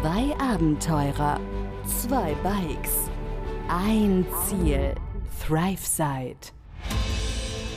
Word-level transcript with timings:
Zwei 0.00 0.32
Abenteurer, 0.38 1.40
zwei 1.84 2.32
Bikes, 2.44 3.10
ein 3.68 4.24
Ziel, 4.46 4.94
ThriveSide. 5.44 6.52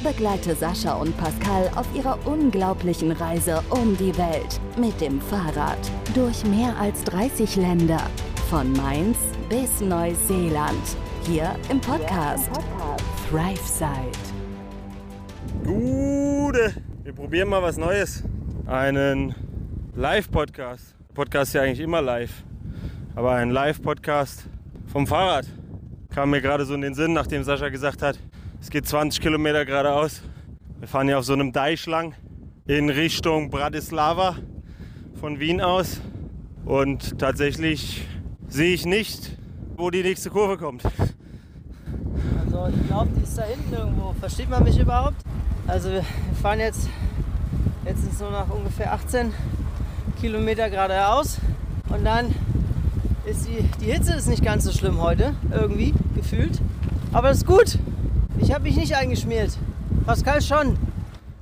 Begleite 0.04 0.54
Sascha 0.54 0.94
und 0.94 1.18
Pascal 1.18 1.71
auf 1.76 1.88
ihrer 1.96 2.20
unglaublichen 2.28 3.12
Reise 3.12 3.63
um 3.71 3.97
die 3.97 4.15
Welt 4.20 4.60
mit 4.78 5.02
dem 5.02 5.20
Fahrrad 5.20 5.79
durch 6.13 6.46
mehr 6.46 6.78
als 6.78 7.04
30 7.05 7.55
Länder, 7.55 8.02
von 8.52 8.72
Mainz 8.74 9.18
bis 9.50 9.82
Neuseeland, 9.82 10.96
hier 11.24 11.56
im 11.72 11.82
Podcast, 11.82 12.52
ThriveSide. 13.32 14.12
Gute, 15.64 16.76
wir 17.04 17.14
probieren 17.14 17.50
mal 17.50 17.64
was 17.64 17.78
Neues. 17.78 18.24
Einen 18.68 19.34
Live-Podcast. 19.96 21.00
Podcast 21.14 21.54
ja 21.54 21.62
eigentlich 21.62 21.82
immer 21.82 22.02
live, 22.02 22.32
aber 23.16 23.34
ein 23.34 23.50
Live-Podcast 23.50 24.46
vom 24.88 25.06
Fahrrad 25.06 25.46
kam 26.10 26.29
mir 26.29 26.42
gerade 26.42 26.64
so 26.65 26.74
in 26.74 26.82
den 26.82 26.93
Sinn, 26.93 27.11
nachdem 27.11 27.43
Sascha 27.43 27.68
gesagt 27.68 28.01
hat, 28.01 28.18
es 28.61 28.70
geht 28.70 28.87
20 28.87 29.21
Kilometer 29.21 29.65
geradeaus. 29.65 30.21
Wir 30.79 30.87
fahren 30.87 31.10
ja 31.10 31.18
auf 31.18 31.25
so 31.25 31.34
einem 31.34 31.51
Deichlang 31.51 32.14
in 32.66 32.89
Richtung 32.89 33.50
Bratislava 33.50 34.38
von 35.20 35.39
Wien 35.42 35.59
aus 35.59 36.00
und 36.66 37.20
tatsächlich 37.20 38.08
sehe 38.48 38.73
ich 38.73 38.86
nicht, 38.86 39.38
wo 39.75 39.89
die 39.89 40.03
nächste 40.03 40.30
Kurve 40.30 40.58
kommt. 40.58 40.84
Also 42.45 42.67
ich 42.73 42.88
glaube, 42.88 43.09
die 43.17 43.23
ist 43.23 43.38
da 43.38 43.44
hinten 43.44 43.73
irgendwo. 43.73 44.16
Versteht 44.17 44.50
man 44.50 44.64
mich 44.64 44.80
überhaupt? 44.80 45.17
Also 45.67 45.89
wir 45.92 46.06
fahren 46.42 46.59
jetzt, 46.59 46.88
jetzt 47.86 48.00
ist 48.00 48.14
es 48.14 48.20
nur 48.22 48.31
noch 48.31 48.50
ungefähr 48.50 48.94
18 48.94 49.34
Kilometer 50.22 50.70
geradeaus 50.70 51.39
und 51.89 52.06
dann 52.06 52.36
ist 53.25 53.48
die, 53.48 53.64
die 53.84 53.92
Hitze 53.92 54.14
ist 54.14 54.28
nicht 54.28 54.45
ganz 54.45 54.66
so 54.66 54.72
schlimm 54.72 55.02
heute, 55.02 55.34
irgendwie, 55.52 55.95
gefühlt. 56.16 56.62
Aber 57.12 57.30
das 57.30 57.38
ist 57.38 57.48
gut. 57.48 57.80
Ich 58.38 58.54
habe 58.54 58.66
mich 58.66 58.76
nicht 58.76 58.95
eingeschmiert. 58.95 59.58
Pascal 60.06 60.44
schon. 60.44 60.78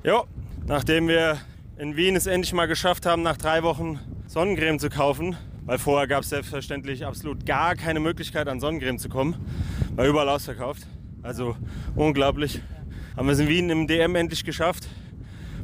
Jo, 0.01 0.23
nachdem 0.65 1.09
wir 1.09 1.39
in 1.77 1.97
Wien 1.97 2.15
es 2.15 2.25
endlich 2.25 2.53
mal 2.53 2.67
geschafft 2.67 3.05
haben, 3.05 3.21
nach 3.21 3.35
drei 3.35 3.63
Wochen 3.63 3.99
Sonnencreme 4.27 4.79
zu 4.79 4.89
kaufen, 4.89 5.35
weil 5.65 5.77
vorher 5.77 6.07
gab 6.07 6.23
es 6.23 6.29
selbstverständlich 6.29 7.05
absolut 7.05 7.45
gar 7.45 7.75
keine 7.75 7.99
Möglichkeit 7.99 8.47
an 8.47 8.61
Sonnencreme 8.61 8.97
zu 8.97 9.09
kommen, 9.09 9.35
war 9.97 10.05
überall 10.05 10.29
ausverkauft. 10.29 10.87
Also 11.21 11.57
unglaublich. 11.97 12.61
Haben 13.17 13.27
wir 13.27 13.33
es 13.33 13.39
in 13.39 13.49
Wien 13.49 13.69
im 13.69 13.87
DM 13.87 14.15
endlich 14.15 14.45
geschafft. 14.45 14.87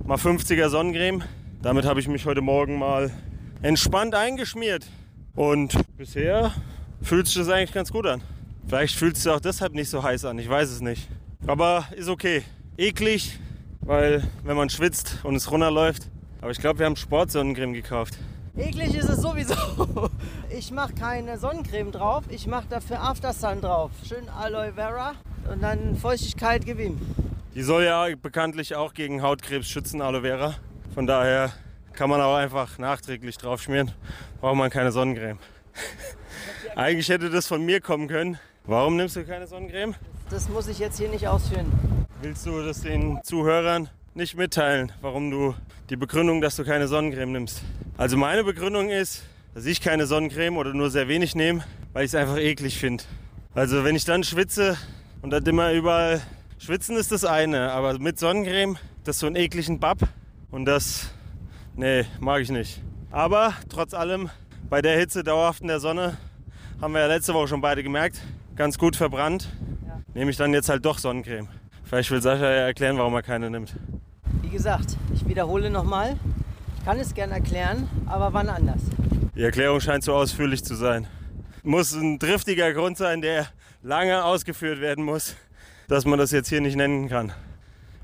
Mal 0.04 0.18
50er 0.18 0.68
Sonnencreme. 0.68 1.24
Damit 1.62 1.86
habe 1.86 2.00
ich 2.00 2.08
mich 2.08 2.26
heute 2.26 2.42
Morgen 2.42 2.78
mal 2.78 3.12
entspannt 3.62 4.16
eingeschmiert. 4.16 4.86
Und 5.36 5.76
bisher 5.98 6.54
fühlt 7.02 7.28
sich 7.28 7.36
das 7.38 7.50
eigentlich 7.50 7.74
ganz 7.74 7.92
gut 7.92 8.06
an. 8.06 8.22
Vielleicht 8.68 8.96
fühlt 8.96 9.16
es 9.16 9.24
sich 9.24 9.32
auch 9.32 9.40
deshalb 9.40 9.74
nicht 9.74 9.90
so 9.90 10.02
heiß 10.04 10.26
an, 10.26 10.40
ich 10.40 10.50
weiß 10.50 10.70
es 10.70 10.82
nicht. 10.82 11.08
Aber 11.46 11.86
ist 11.96 12.10
okay. 12.10 12.44
Eklig, 12.78 13.40
weil 13.82 14.24
wenn 14.44 14.58
man 14.58 14.70
schwitzt 14.70 15.20
und 15.24 15.36
es 15.36 15.52
runterläuft. 15.52 16.10
Aber 16.42 16.52
ich 16.52 16.60
glaube, 16.60 16.80
wir 16.80 16.86
haben 16.86 16.96
Sportsonnencreme 16.96 17.74
gekauft. 17.74 18.18
Eklig 18.58 18.96
ist 18.96 19.10
es 19.10 19.22
sowieso. 19.22 19.56
Ich 20.58 20.72
mache 20.72 20.94
keine 20.94 21.38
Sonnencreme 21.38 21.92
drauf, 21.92 22.24
ich 22.30 22.48
mache 22.48 22.68
dafür 22.70 23.02
Aftersun 23.02 23.60
drauf. 23.60 23.92
Schön 24.08 24.30
Aloe 24.30 24.72
Vera 24.74 25.16
und 25.52 25.62
dann 25.62 25.98
Feuchtigkeit 25.98 26.66
ihm. 26.66 26.98
Die 27.54 27.62
soll 27.62 27.84
ja 27.84 28.08
bekanntlich 28.16 28.76
auch 28.76 28.94
gegen 28.94 29.22
Hautkrebs 29.22 29.68
schützen, 29.68 30.02
Aloe 30.02 30.22
Vera. 30.22 30.56
Von 30.96 31.08
daher 31.08 31.52
kann 31.92 32.10
man 32.10 32.22
auch 32.22 32.36
einfach 32.36 32.78
nachträglich 32.78 33.38
drauf 33.38 33.62
schmieren. 33.62 33.92
Braucht 34.40 34.56
man 34.56 34.70
keine 34.70 34.94
Sonnencreme. 34.94 35.38
Eigentlich 36.78 37.10
hätte 37.10 37.30
das 37.30 37.48
von 37.48 37.66
mir 37.66 37.82
kommen 37.82 38.08
können. 38.08 38.40
Warum 38.64 38.96
nimmst 38.96 39.18
du 39.18 39.26
keine 39.26 39.46
Sonnencreme? 39.46 39.94
Das 40.30 40.48
muss 40.48 40.70
ich 40.70 40.80
jetzt 40.80 40.98
hier 40.98 41.10
nicht 41.10 41.28
ausführen. 41.28 41.70
Willst 42.22 42.46
du 42.46 42.64
das 42.64 42.80
den 42.80 43.20
Zuhörern 43.26 43.90
nicht 44.14 44.38
mitteilen, 44.38 44.94
warum 45.02 45.32
du 45.32 45.54
die 45.90 45.98
Begründung, 45.98 46.40
dass 46.40 46.56
du 46.56 46.64
keine 46.64 46.88
Sonnencreme 46.88 47.34
nimmst? 47.34 47.62
Also 47.98 48.16
meine 48.16 48.46
Begründung 48.46 48.90
ist, 48.90 49.24
dass 49.54 49.66
ich 49.66 49.82
keine 49.82 50.06
Sonnencreme 50.06 50.56
oder 50.56 50.74
nur 50.74 50.90
sehr 50.92 51.10
wenig 51.10 51.36
nehme, 51.36 51.66
weil 51.92 52.06
ich 52.06 52.12
es 52.12 52.16
einfach 52.16 52.38
eklig 52.38 52.80
finde. 52.80 53.04
Also 53.54 53.84
wenn 53.84 53.98
ich 53.98 54.06
dann 54.06 54.24
schwitze 54.24 54.78
und 55.22 55.32
dann 55.32 55.46
immer 55.46 55.74
überall 55.74 56.22
schwitzen 56.58 56.96
ist 56.96 57.12
das 57.12 57.26
eine, 57.26 57.74
aber 57.74 58.00
mit 58.00 58.18
Sonnencreme, 58.18 58.78
das 59.04 59.18
ist 59.18 59.20
so 59.20 59.28
einen 59.28 59.36
ekligen 59.36 59.82
Bab 59.82 59.98
und 60.56 60.64
das, 60.64 61.12
nee, 61.76 62.06
mag 62.22 62.42
ich 62.42 62.50
nicht. 62.50 62.82
Aber 63.12 63.54
trotz 63.68 63.94
allem, 63.94 64.30
bei 64.70 64.82
der 64.82 64.98
Hitze 64.98 65.22
dauerhaft 65.22 65.62
in 65.62 65.68
der 65.68 65.82
Sonne, 65.82 66.18
haben 66.82 66.94
wir 66.94 67.02
ja 67.02 67.08
letzte 67.08 67.34
Woche 67.34 67.50
schon 67.50 67.60
beide 67.60 67.84
gemerkt, 67.84 68.22
ganz 68.56 68.78
gut 68.78 68.96
verbrannt, 68.96 69.50
Ja. 69.86 70.00
nehme 70.14 70.32
ich 70.32 70.38
dann 70.38 70.54
jetzt 70.54 70.70
halt 70.70 70.86
doch 70.86 70.98
Sonnencreme. 70.98 71.50
Vielleicht 71.84 72.10
will 72.10 72.22
Sascha 72.22 72.46
ja 72.46 72.66
erklären, 72.68 72.98
warum 72.98 73.14
er 73.16 73.22
keine 73.22 73.50
nimmt. 73.50 73.76
Wie 74.42 74.50
gesagt, 74.50 74.96
ich 75.14 75.28
wiederhole 75.28 75.70
nochmal. 75.70 76.16
Ich 76.78 76.86
kann 76.86 77.00
es 77.00 77.14
gern 77.14 77.32
erklären, 77.32 77.90
aber 78.06 78.32
wann 78.32 78.48
anders. 78.48 78.80
Die 79.36 79.44
Erklärung 79.44 79.82
scheint 79.82 80.06
zu 80.06 80.14
ausführlich 80.14 80.64
zu 80.64 80.76
sein. 80.76 81.06
Muss 81.64 81.92
ein 81.94 82.18
driftiger 82.18 82.72
Grund 82.74 82.98
sein, 82.98 83.22
der 83.22 83.48
lange 83.84 84.24
ausgeführt 84.24 84.80
werden 84.80 85.04
muss, 85.04 85.36
dass 85.90 86.06
man 86.06 86.18
das 86.18 86.32
jetzt 86.32 86.48
hier 86.48 86.62
nicht 86.62 86.78
nennen 86.78 87.10
kann. 87.10 87.34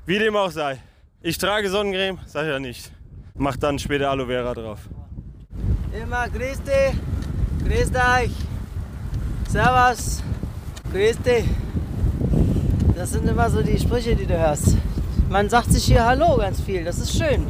Wie 0.04 0.18
dem 0.18 0.36
auch 0.36 0.50
sei. 0.50 0.78
Ich 1.24 1.38
trage 1.38 1.70
Sonnencreme, 1.70 2.18
Sascha 2.26 2.58
nicht. 2.58 2.90
Mach 3.36 3.56
dann 3.56 3.78
später 3.78 4.10
Aloe 4.10 4.26
Vera 4.26 4.54
drauf. 4.54 4.80
Immer 5.92 6.28
grüß 6.28 6.62
dich, 6.62 6.96
grüß 7.64 7.92
dich, 7.92 8.32
servus, 9.48 10.20
grüß 10.90 11.18
dich. 11.18 11.44
Das 12.96 13.12
sind 13.12 13.28
immer 13.28 13.48
so 13.50 13.62
die 13.62 13.78
Sprüche, 13.78 14.16
die 14.16 14.26
du 14.26 14.36
hörst. 14.36 14.76
Man 15.30 15.48
sagt 15.48 15.70
sich 15.70 15.84
hier 15.84 16.04
Hallo 16.04 16.38
ganz 16.38 16.60
viel, 16.60 16.82
das 16.82 16.98
ist 16.98 17.16
schön. 17.16 17.46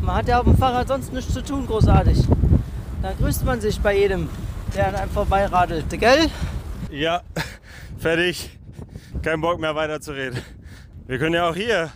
Man 0.00 0.14
hat 0.16 0.28
ja 0.28 0.38
auf 0.38 0.44
dem 0.44 0.56
Fahrrad 0.56 0.88
sonst 0.88 1.12
nichts 1.12 1.34
zu 1.34 1.42
tun, 1.42 1.66
großartig. 1.66 2.16
Da 3.02 3.12
grüßt 3.12 3.44
man 3.44 3.60
sich 3.60 3.78
bei 3.78 3.94
jedem, 3.94 4.30
der 4.74 4.88
an 4.88 4.94
einem 4.94 5.10
vorbeiradelt, 5.10 5.90
gell? 6.00 6.30
Ja, 6.90 7.20
fertig. 7.98 8.58
Kein 9.22 9.42
Bock 9.42 9.60
mehr 9.60 9.74
weiterzureden. 9.74 10.40
Wir 11.06 11.18
können 11.18 11.34
ja 11.34 11.46
auch 11.50 11.54
hier 11.54 11.90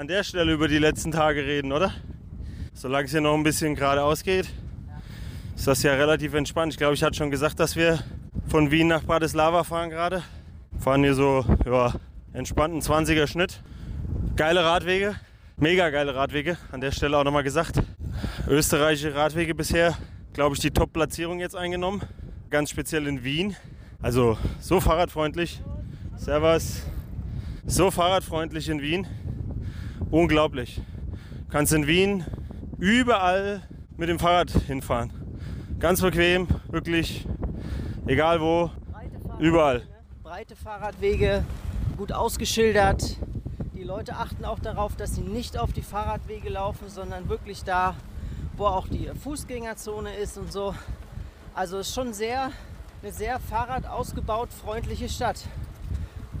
an 0.00 0.08
der 0.08 0.24
Stelle 0.24 0.54
über 0.54 0.66
die 0.66 0.78
letzten 0.78 1.12
Tage 1.12 1.44
reden, 1.44 1.72
oder? 1.72 1.92
Solange 2.72 3.04
es 3.04 3.10
hier 3.10 3.20
noch 3.20 3.34
ein 3.34 3.42
bisschen 3.42 3.74
geradeaus 3.74 4.22
geht, 4.22 4.48
ist 5.54 5.66
das 5.66 5.82
ja 5.82 5.92
relativ 5.92 6.32
entspannt. 6.32 6.72
Ich 6.72 6.78
glaube, 6.78 6.94
ich 6.94 7.02
hatte 7.02 7.18
schon 7.18 7.30
gesagt, 7.30 7.60
dass 7.60 7.76
wir 7.76 7.98
von 8.48 8.70
Wien 8.70 8.88
nach 8.88 9.04
Bratislava 9.04 9.62
fahren 9.62 9.90
gerade. 9.90 10.22
Fahren 10.78 11.02
hier 11.02 11.12
so, 11.12 11.44
ja, 11.66 11.92
entspannten 12.32 12.80
20er 12.80 13.26
Schnitt. 13.26 13.60
Geile 14.36 14.64
Radwege, 14.64 15.16
mega 15.58 15.90
geile 15.90 16.14
Radwege. 16.14 16.56
An 16.72 16.80
der 16.80 16.92
Stelle 16.92 17.18
auch 17.18 17.24
nochmal 17.24 17.44
gesagt. 17.44 17.82
Österreichische 18.48 19.14
Radwege 19.14 19.54
bisher, 19.54 19.98
glaube 20.32 20.54
ich, 20.54 20.62
die 20.62 20.70
Top-Platzierung 20.70 21.40
jetzt 21.40 21.56
eingenommen. 21.56 22.00
Ganz 22.48 22.70
speziell 22.70 23.06
in 23.06 23.22
Wien. 23.22 23.54
Also 24.00 24.38
so 24.60 24.80
fahrradfreundlich. 24.80 25.60
Servus. 26.16 26.84
So 27.66 27.90
fahrradfreundlich 27.90 28.70
in 28.70 28.80
Wien. 28.80 29.06
Unglaublich. 30.10 30.80
Kannst 31.50 31.72
in 31.72 31.86
Wien 31.86 32.24
überall 32.78 33.62
mit 33.96 34.08
dem 34.08 34.18
Fahrrad 34.18 34.50
hinfahren. 34.50 35.12
Ganz 35.78 36.00
bequem, 36.00 36.48
wirklich, 36.68 37.24
egal 38.06 38.40
wo, 38.40 38.72
überall. 39.38 39.82
Breite 40.24 40.56
Fahrradwege, 40.56 41.44
gut 41.96 42.10
ausgeschildert. 42.10 43.18
Die 43.74 43.84
Leute 43.84 44.16
achten 44.16 44.44
auch 44.44 44.58
darauf, 44.58 44.96
dass 44.96 45.14
sie 45.14 45.20
nicht 45.20 45.56
auf 45.56 45.72
die 45.72 45.82
Fahrradwege 45.82 46.48
laufen, 46.48 46.88
sondern 46.88 47.28
wirklich 47.28 47.62
da, 47.62 47.94
wo 48.56 48.66
auch 48.66 48.88
die 48.88 49.12
Fußgängerzone 49.22 50.12
ist 50.16 50.36
und 50.38 50.50
so. 50.50 50.74
Also 51.54 51.78
es 51.78 51.86
ist 51.86 51.94
schon 51.94 52.12
sehr, 52.12 52.50
eine 53.00 53.12
sehr 53.12 53.38
fahrradausgebaut 53.38 54.48
freundliche 54.52 55.08
Stadt. 55.08 55.44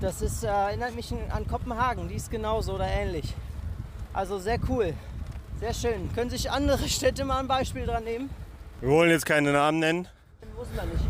Das 0.00 0.22
ist, 0.22 0.42
äh, 0.42 0.48
erinnert 0.48 0.96
mich 0.96 1.14
an 1.30 1.46
Kopenhagen, 1.46 2.08
die 2.08 2.16
ist 2.16 2.32
genauso 2.32 2.74
oder 2.74 2.88
ähnlich. 2.88 3.32
Also 4.12 4.38
sehr 4.38 4.58
cool, 4.68 4.94
sehr 5.60 5.72
schön. 5.72 6.12
Können 6.14 6.30
sich 6.30 6.50
andere 6.50 6.88
Städte 6.88 7.24
mal 7.24 7.38
ein 7.38 7.48
Beispiel 7.48 7.86
dran 7.86 8.04
nehmen? 8.04 8.30
Wir 8.80 8.90
wollen 8.90 9.10
jetzt 9.10 9.26
keine 9.26 9.52
Namen 9.52 9.78
nennen. 9.78 10.08
Muss 10.56 10.68
man 10.76 10.88
nicht. 10.88 11.04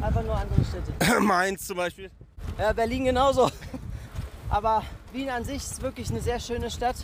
Einfach 0.00 0.22
nur 0.22 0.36
andere 0.36 0.64
Städte. 0.64 1.20
Mainz 1.20 1.66
zum 1.66 1.76
Beispiel. 1.76 2.10
Ja, 2.58 2.72
Berlin 2.72 3.04
genauso. 3.04 3.50
Aber 4.48 4.82
Wien 5.12 5.30
an 5.30 5.44
sich 5.44 5.56
ist 5.56 5.82
wirklich 5.82 6.10
eine 6.10 6.20
sehr 6.20 6.40
schöne 6.40 6.70
Stadt. 6.70 6.96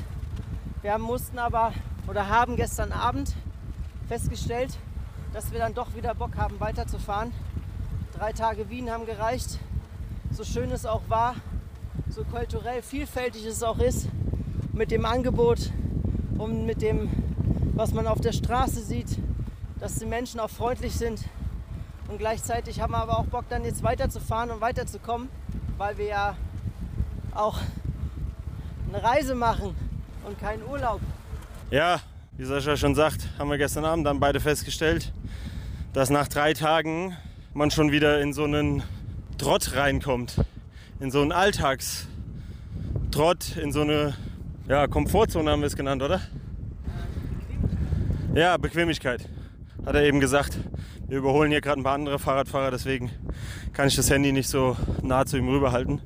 Wir 0.83 0.97
mussten 0.99 1.39
aber 1.39 1.73
oder 2.07 2.29
haben 2.29 2.57
gestern 2.57 2.93
Abend 2.93 3.35
festgestellt, 4.07 4.77
dass 5.33 5.51
wir 5.51 5.59
dann 5.59 5.75
doch 5.75 5.95
wieder 5.95 6.15
Bock 6.15 6.37
haben 6.37 6.61
weiterzufahren. 6.61 7.33
Drei 8.17 8.33
Tage 8.33 8.71
Wien 8.71 8.91
haben 8.91 9.07
gereicht. 9.07 9.59
So 10.31 10.45
schön 10.45 10.71
es 10.71 10.87
auch 10.87 11.03
war, 11.09 11.37
so 12.09 12.23
kulturell 12.25 12.83
vielfältig 12.83 13.45
es 13.45 13.63
auch 13.63 13.79
ist, 13.79 14.09
mit 14.79 14.91
dem 14.93 15.05
Angebot 15.05 15.73
und 16.39 16.65
mit 16.65 16.81
dem, 16.83 17.11
was 17.75 17.93
man 17.93 18.07
auf 18.07 18.21
der 18.21 18.31
Straße 18.31 18.81
sieht, 18.81 19.19
dass 19.81 19.97
die 19.97 20.07
Menschen 20.07 20.39
auch 20.39 20.51
freundlich 20.51 20.93
sind. 20.95 21.25
Und 22.07 22.19
gleichzeitig 22.19 22.81
haben 22.81 22.93
wir 22.93 22.99
aber 22.99 23.19
auch 23.19 23.27
Bock, 23.27 23.47
dann 23.49 23.65
jetzt 23.65 23.83
weiterzufahren 23.83 24.53
und 24.53 24.61
weiterzukommen, 24.61 25.29
weil 25.79 25.99
wir 25.99 26.07
ja 26.07 26.37
auch 27.35 27.59
eine 28.89 29.03
Reise 29.03 29.35
machen 29.35 29.75
und 30.25 30.39
keinen 30.39 30.63
Urlaub. 30.63 31.01
Ja, 31.73 32.01
wie 32.37 32.45
Sascha 32.45 32.77
schon 32.77 32.95
sagt, 32.95 33.29
haben 33.37 33.51
wir 33.51 33.59
gestern 33.59 33.85
Abend 33.85 34.07
dann 34.07 34.21
beide 34.21 34.39
festgestellt, 34.39 35.13
dass 35.93 36.09
nach 36.09 36.29
drei 36.29 36.53
Tagen 36.55 37.17
man 37.53 37.73
schon 37.73 37.91
wieder 37.91 38.21
in 38.21 38.33
so 38.33 38.45
einen 38.45 38.85
Trott 39.39 39.75
reinkommt. 39.75 40.37
In 41.01 41.11
so 41.11 41.21
einen 41.21 41.33
Alltagstrott, 41.33 42.07
in 43.57 43.73
so 43.73 43.81
eine 43.81 44.15
ja, 44.69 44.87
Komfortzone 44.87 45.51
haben 45.51 45.61
wir 45.61 45.67
es 45.67 45.77
genannt, 45.77 46.03
oder? 46.03 46.21
Ja, 48.35 48.57
Bequemlichkeit. 48.57 49.29
Hat 49.87 49.95
er 49.95 50.03
eben 50.03 50.21
gesagt. 50.21 50.59
Wir 51.09 51.19
überholen 51.19 51.51
hier 51.51 51.63
gerade 51.63 51.81
ein 51.81 51.85
paar 51.85 51.95
andere 51.95 52.19
Fahrradfahrer, 52.19 52.71
deswegen 52.71 53.11
kann 53.73 53.89
ich 53.89 53.97
das 53.97 54.11
Handy 54.11 54.31
nicht 54.31 54.49
so 54.49 54.77
nah 55.03 55.25
zu 55.25 55.39
ihm 55.39 55.49
rüberhalten. 55.49 56.03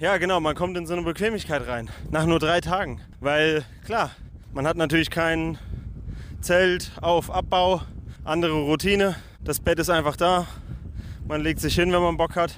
Ja, 0.00 0.16
genau, 0.16 0.40
man 0.40 0.56
kommt 0.56 0.76
in 0.76 0.86
so 0.86 0.94
eine 0.94 1.02
Bequemlichkeit 1.02 1.68
rein. 1.68 1.88
Nach 2.10 2.26
nur 2.26 2.40
drei 2.40 2.60
Tagen. 2.60 3.00
Weil, 3.20 3.64
klar, 3.84 4.10
man 4.52 4.66
hat 4.66 4.76
natürlich 4.76 5.10
kein 5.10 5.58
Zelt 6.40 6.90
auf 7.00 7.30
Abbau, 7.30 7.82
andere 8.24 8.54
Routine. 8.54 9.14
Das 9.44 9.60
Bett 9.60 9.78
ist 9.78 9.90
einfach 9.90 10.16
da. 10.16 10.46
Man 11.28 11.42
legt 11.42 11.60
sich 11.60 11.76
hin, 11.76 11.92
wenn 11.92 12.02
man 12.02 12.16
Bock 12.16 12.34
hat. 12.34 12.56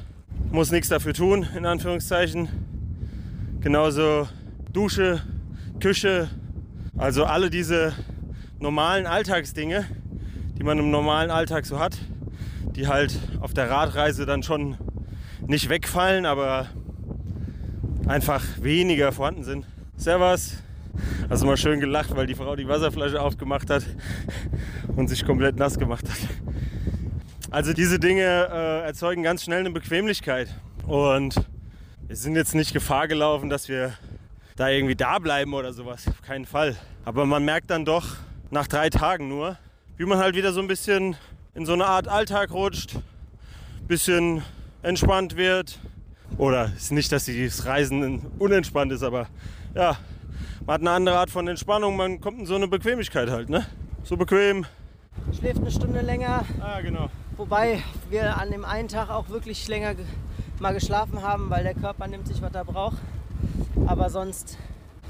Muss 0.51 0.71
nichts 0.71 0.89
dafür 0.89 1.13
tun, 1.13 1.47
in 1.55 1.67
Anführungszeichen. 1.67 2.49
Genauso 3.61 4.29
Dusche, 4.73 5.21
Küche, 5.83 6.31
also 6.97 7.25
alle 7.25 7.51
diese 7.51 7.93
normalen 8.61 9.05
Alltagsdinge, 9.05 9.85
die 10.57 10.63
man 10.63 10.79
im 10.79 10.93
normalen 10.93 11.33
Alltag 11.33 11.67
so 11.67 11.81
hat, 11.81 11.99
die 12.77 12.87
halt 12.87 13.19
auf 13.41 13.53
der 13.53 13.69
Radreise 13.69 14.25
dann 14.25 14.45
schon 14.45 14.77
nicht 15.45 15.69
wegfallen, 15.69 16.25
aber 16.25 16.69
einfach 18.07 18.45
weniger 18.61 19.11
vorhanden 19.11 19.43
sind. 19.43 19.67
Servus. 19.97 20.55
Du 21.29 21.47
mal 21.47 21.57
schön 21.57 21.81
gelacht, 21.81 22.15
weil 22.15 22.29
die 22.29 22.37
Frau 22.37 22.55
die 22.55 22.69
Wasserflasche 22.69 23.21
aufgemacht 23.21 23.69
hat 23.69 23.83
und 24.95 25.09
sich 25.09 25.25
komplett 25.25 25.57
nass 25.57 25.81
gemacht 25.81 26.09
hat. 26.09 26.19
Also 27.51 27.73
diese 27.73 27.99
Dinge 27.99 28.23
äh, 28.23 28.87
erzeugen 28.87 29.25
ganz 29.25 29.43
schnell 29.43 29.61
eine 29.61 29.73
Bequemlichkeit. 29.73 30.47
Und 30.87 31.35
wir 32.07 32.15
sind 32.15 32.37
jetzt 32.37 32.55
nicht 32.55 32.73
Gefahr 32.73 33.09
gelaufen, 33.09 33.51
dass 33.51 33.69
wir 33.69 33.95
da 34.57 34.69
irgendwie 34.69 34.95
da 34.95 35.19
bleiben 35.19 35.55
oder 35.55 35.73
sowas. 35.73 36.07
Auf 36.09 36.23
keinen 36.23 36.47
Fall. 36.47 36.77
Aber 37.05 37.27
man 37.27 37.45
merkt 37.45 37.71
dann 37.71 37.85
doch 37.85 38.17
nach 38.51 38.67
drei 38.67 38.91
Tagen 38.91 39.29
nur, 39.29 39.57
wie 39.97 40.05
man 40.05 40.19
halt 40.19 40.35
wieder 40.35 40.53
so 40.53 40.61
ein 40.61 40.69
bisschen 40.69 41.17
in 41.55 41.67
so 41.67 41.73
eine 41.73 41.87
Art 41.87 42.09
Alltag 42.09 42.53
rutscht, 42.53 42.97
bisschen 43.87 44.43
entspannt 44.83 45.37
wird. 45.37 45.79
Oder 46.39 46.73
ist 46.77 46.93
nicht, 46.93 47.13
dass 47.13 47.27
das 47.27 47.67
Reisen 47.67 48.27
unentspannt 48.39 48.93
ist, 48.93 49.03
aber 49.03 49.29
ja, 49.75 49.97
man 50.67 50.75
hat 50.75 50.81
eine 50.81 50.91
andere 50.91 51.19
Art 51.19 51.31
von 51.31 51.47
Entspannung, 51.47 51.97
man 51.97 52.21
kommt 52.21 52.41
in 52.41 52.47
so 52.47 52.55
eine 52.55 52.69
Bequemlichkeit 52.69 53.31
halt, 53.31 53.51
ne? 53.51 53.67
So 54.05 54.17
bequem. 54.17 54.65
Schläft 55.39 55.61
eine 55.61 55.71
Stunde 55.71 56.01
länger. 56.01 56.45
Ah, 56.61 56.81
genau. 56.81 57.11
Wobei 57.37 57.83
wir 58.09 58.39
an 58.39 58.51
dem 58.51 58.65
einen 58.65 58.89
Tag 58.89 59.11
auch 59.11 59.29
wirklich 59.29 59.69
länger 59.69 59.95
mal 60.59 60.73
geschlafen 60.73 61.23
haben, 61.23 61.51
weil 61.51 61.65
der 61.65 61.75
Körper 61.75 62.07
nimmt 62.07 62.27
sich, 62.27 62.41
was 62.41 62.55
er 62.55 62.65
braucht. 62.65 62.97
Aber 63.87 64.11
sonst, 64.11 64.57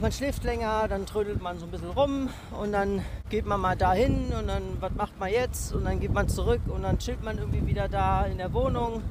man 0.00 0.12
schläft 0.12 0.44
länger, 0.44 0.88
dann 0.88 1.06
trödelt 1.06 1.42
man 1.42 1.58
so 1.58 1.66
ein 1.66 1.70
bisschen 1.70 1.90
rum 1.90 2.28
und 2.60 2.72
dann 2.72 3.02
geht 3.30 3.46
man 3.46 3.60
mal 3.60 3.76
dahin 3.76 4.32
und 4.38 4.48
dann, 4.48 4.62
was 4.80 4.92
macht 4.94 5.18
man 5.20 5.30
jetzt? 5.30 5.74
Und 5.74 5.84
dann 5.84 6.00
geht 6.00 6.12
man 6.12 6.28
zurück 6.28 6.60
und 6.68 6.82
dann 6.82 6.98
chillt 6.98 7.22
man 7.22 7.38
irgendwie 7.38 7.66
wieder 7.66 7.88
da 7.88 8.24
in 8.26 8.38
der 8.38 8.52
Wohnung, 8.52 9.02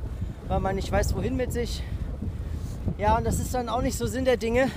weil 0.47 0.59
man 0.59 0.75
nicht 0.75 0.91
weiß, 0.91 1.15
wohin 1.15 1.35
mit 1.35 1.53
sich. 1.53 1.83
Ja, 2.97 3.17
und 3.17 3.25
das 3.25 3.39
ist 3.39 3.53
dann 3.53 3.69
auch 3.69 3.81
nicht 3.81 3.97
so 3.97 4.05
Sinn 4.05 4.25
der 4.25 4.37
Dinge. 4.37 4.69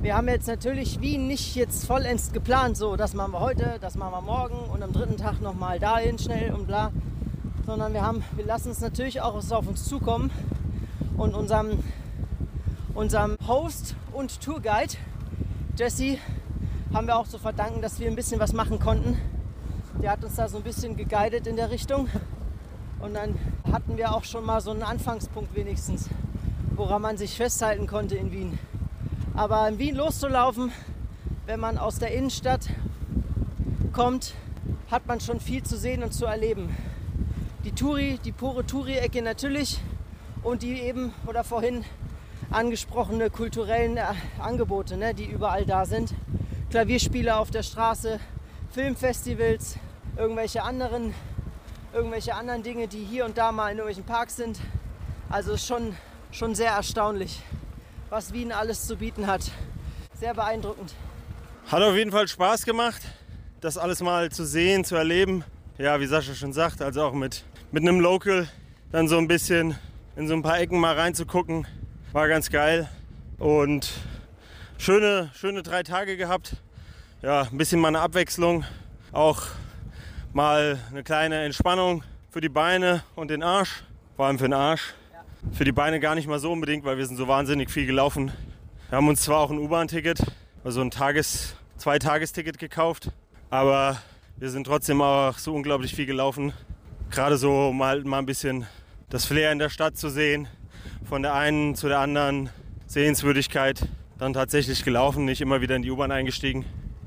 Wir 0.00 0.16
haben 0.16 0.28
jetzt 0.28 0.46
natürlich 0.46 1.00
Wien 1.00 1.26
nicht 1.26 1.56
jetzt 1.56 1.84
vollends 1.84 2.32
geplant, 2.32 2.76
so 2.76 2.96
das 2.96 3.12
machen 3.12 3.32
wir 3.32 3.40
heute, 3.40 3.76
das 3.80 3.96
machen 3.96 4.12
wir 4.12 4.22
morgen 4.22 4.56
und 4.72 4.82
am 4.82 4.92
dritten 4.92 5.16
Tag 5.16 5.40
nochmal 5.40 5.78
dahin 5.78 6.18
schnell 6.18 6.54
und 6.54 6.66
bla. 6.66 6.92
Sondern 7.66 7.92
wir 7.92 8.02
haben, 8.02 8.24
wir 8.36 8.46
lassen 8.46 8.70
es 8.70 8.80
natürlich 8.80 9.20
auch 9.20 9.34
auf 9.34 9.66
uns 9.66 9.84
zukommen 9.84 10.30
und 11.16 11.34
unserem, 11.34 11.82
unserem 13.00 13.38
Host 13.48 13.94
und 14.12 14.42
Tourguide 14.42 14.92
Jesse 15.74 16.18
haben 16.92 17.06
wir 17.06 17.16
auch 17.16 17.26
zu 17.26 17.38
verdanken, 17.38 17.80
dass 17.80 17.98
wir 17.98 18.06
ein 18.06 18.14
bisschen 18.14 18.38
was 18.40 18.52
machen 18.52 18.78
konnten. 18.78 19.16
Der 20.02 20.10
hat 20.10 20.22
uns 20.22 20.34
da 20.36 20.50
so 20.50 20.58
ein 20.58 20.62
bisschen 20.62 20.98
geguidet 20.98 21.46
in 21.46 21.56
der 21.56 21.70
Richtung. 21.70 22.10
Und 23.00 23.14
dann 23.14 23.38
hatten 23.72 23.96
wir 23.96 24.14
auch 24.14 24.24
schon 24.24 24.44
mal 24.44 24.60
so 24.60 24.70
einen 24.70 24.82
Anfangspunkt 24.82 25.54
wenigstens, 25.54 26.10
woran 26.76 27.00
man 27.00 27.16
sich 27.16 27.34
festhalten 27.38 27.86
konnte 27.86 28.16
in 28.16 28.32
Wien. 28.32 28.58
Aber 29.34 29.66
in 29.66 29.78
Wien 29.78 29.94
loszulaufen, 29.94 30.70
wenn 31.46 31.58
man 31.58 31.78
aus 31.78 32.00
der 32.00 32.12
Innenstadt 32.12 32.68
kommt, 33.94 34.34
hat 34.90 35.06
man 35.06 35.20
schon 35.20 35.40
viel 35.40 35.62
zu 35.62 35.78
sehen 35.78 36.02
und 36.02 36.12
zu 36.12 36.26
erleben. 36.26 36.76
Die 37.64 37.72
Touri, 37.72 38.20
die 38.22 38.32
pure 38.32 38.66
Touri-Ecke 38.66 39.22
natürlich 39.22 39.80
und 40.42 40.60
die 40.60 40.82
eben 40.82 41.14
oder 41.26 41.44
vorhin 41.44 41.82
angesprochene 42.50 43.30
kulturellen 43.30 43.96
äh, 43.96 44.04
Angebote, 44.38 44.96
ne, 44.96 45.14
die 45.14 45.26
überall 45.26 45.64
da 45.64 45.84
sind. 45.84 46.12
Klavierspiele 46.70 47.36
auf 47.36 47.50
der 47.50 47.62
Straße, 47.62 48.20
Filmfestivals, 48.72 49.76
irgendwelche 50.16 50.62
anderen, 50.62 51.14
irgendwelche 51.92 52.34
anderen 52.34 52.62
Dinge, 52.62 52.88
die 52.88 53.04
hier 53.04 53.24
und 53.24 53.38
da 53.38 53.52
mal 53.52 53.70
in 53.70 53.78
irgendwelchen 53.78 54.04
Parks 54.04 54.36
sind. 54.36 54.60
Also 55.28 55.56
schon, 55.56 55.96
schon 56.32 56.54
sehr 56.54 56.72
erstaunlich, 56.72 57.40
was 58.08 58.32
Wien 58.32 58.52
alles 58.52 58.86
zu 58.86 58.96
bieten 58.96 59.26
hat. 59.26 59.42
Sehr 60.18 60.34
beeindruckend. 60.34 60.94
Hat 61.68 61.82
auf 61.82 61.94
jeden 61.94 62.10
Fall 62.10 62.26
Spaß 62.26 62.64
gemacht, 62.64 63.02
das 63.60 63.78
alles 63.78 64.00
mal 64.02 64.30
zu 64.30 64.44
sehen, 64.44 64.84
zu 64.84 64.96
erleben. 64.96 65.44
Ja, 65.78 66.00
wie 66.00 66.06
Sascha 66.06 66.34
schon 66.34 66.52
sagt, 66.52 66.82
also 66.82 67.02
auch 67.02 67.14
mit, 67.14 67.44
mit 67.70 67.82
einem 67.82 68.00
Local 68.00 68.48
dann 68.92 69.08
so 69.08 69.18
ein 69.18 69.28
bisschen 69.28 69.78
in 70.16 70.26
so 70.26 70.34
ein 70.34 70.42
paar 70.42 70.58
Ecken 70.58 70.78
mal 70.80 70.98
reinzugucken. 70.98 71.66
War 72.12 72.26
ganz 72.26 72.50
geil. 72.50 72.88
Und 73.38 73.92
schöne, 74.78 75.30
schöne 75.36 75.62
drei 75.62 75.84
Tage 75.84 76.16
gehabt. 76.16 76.56
Ja, 77.22 77.42
ein 77.42 77.56
bisschen 77.56 77.78
mal 77.78 77.86
eine 77.86 78.00
Abwechslung. 78.00 78.64
Auch 79.12 79.42
mal 80.32 80.80
eine 80.90 81.04
kleine 81.04 81.44
Entspannung 81.44 82.02
für 82.30 82.40
die 82.40 82.48
Beine 82.48 83.04
und 83.14 83.30
den 83.30 83.44
Arsch. 83.44 83.84
Vor 84.16 84.26
allem 84.26 84.40
für 84.40 84.46
den 84.46 84.54
Arsch. 84.54 84.92
Für 85.52 85.62
die 85.64 85.70
Beine 85.70 86.00
gar 86.00 86.16
nicht 86.16 86.26
mal 86.26 86.40
so 86.40 86.50
unbedingt, 86.50 86.84
weil 86.84 86.98
wir 86.98 87.06
sind 87.06 87.16
so 87.16 87.28
wahnsinnig 87.28 87.70
viel 87.70 87.86
gelaufen. 87.86 88.32
Wir 88.88 88.96
haben 88.96 89.06
uns 89.06 89.22
zwar 89.22 89.38
auch 89.38 89.52
ein 89.52 89.58
U-Bahn-Ticket, 89.58 90.20
also 90.64 90.80
ein 90.80 90.90
Tages-, 90.90 91.54
Zwei-Tages-Ticket 91.76 92.58
gekauft, 92.58 93.12
aber 93.50 94.02
wir 94.36 94.50
sind 94.50 94.64
trotzdem 94.64 95.00
auch 95.00 95.38
so 95.38 95.54
unglaublich 95.54 95.94
viel 95.94 96.06
gelaufen. 96.06 96.52
Gerade 97.12 97.36
so 97.36 97.72
mal, 97.72 98.02
mal 98.02 98.18
ein 98.18 98.26
bisschen 98.26 98.66
das 99.10 99.26
Flair 99.26 99.52
in 99.52 99.60
der 99.60 99.70
Stadt 99.70 99.96
zu 99.96 100.08
sehen, 100.08 100.48
von 101.08 101.22
der 101.22 101.34
einen 101.34 101.74
zu 101.74 101.88
der 101.88 101.98
anderen 101.98 102.50
Sehenswürdigkeit 102.86 103.86
dann 104.18 104.32
tatsächlich 104.32 104.84
gelaufen, 104.84 105.24
nicht 105.24 105.40
immer 105.40 105.60
wieder 105.60 105.76
in 105.76 105.82
die 105.82 105.90
U-Bahn 105.90 106.12
eingestiegen. 106.12 106.64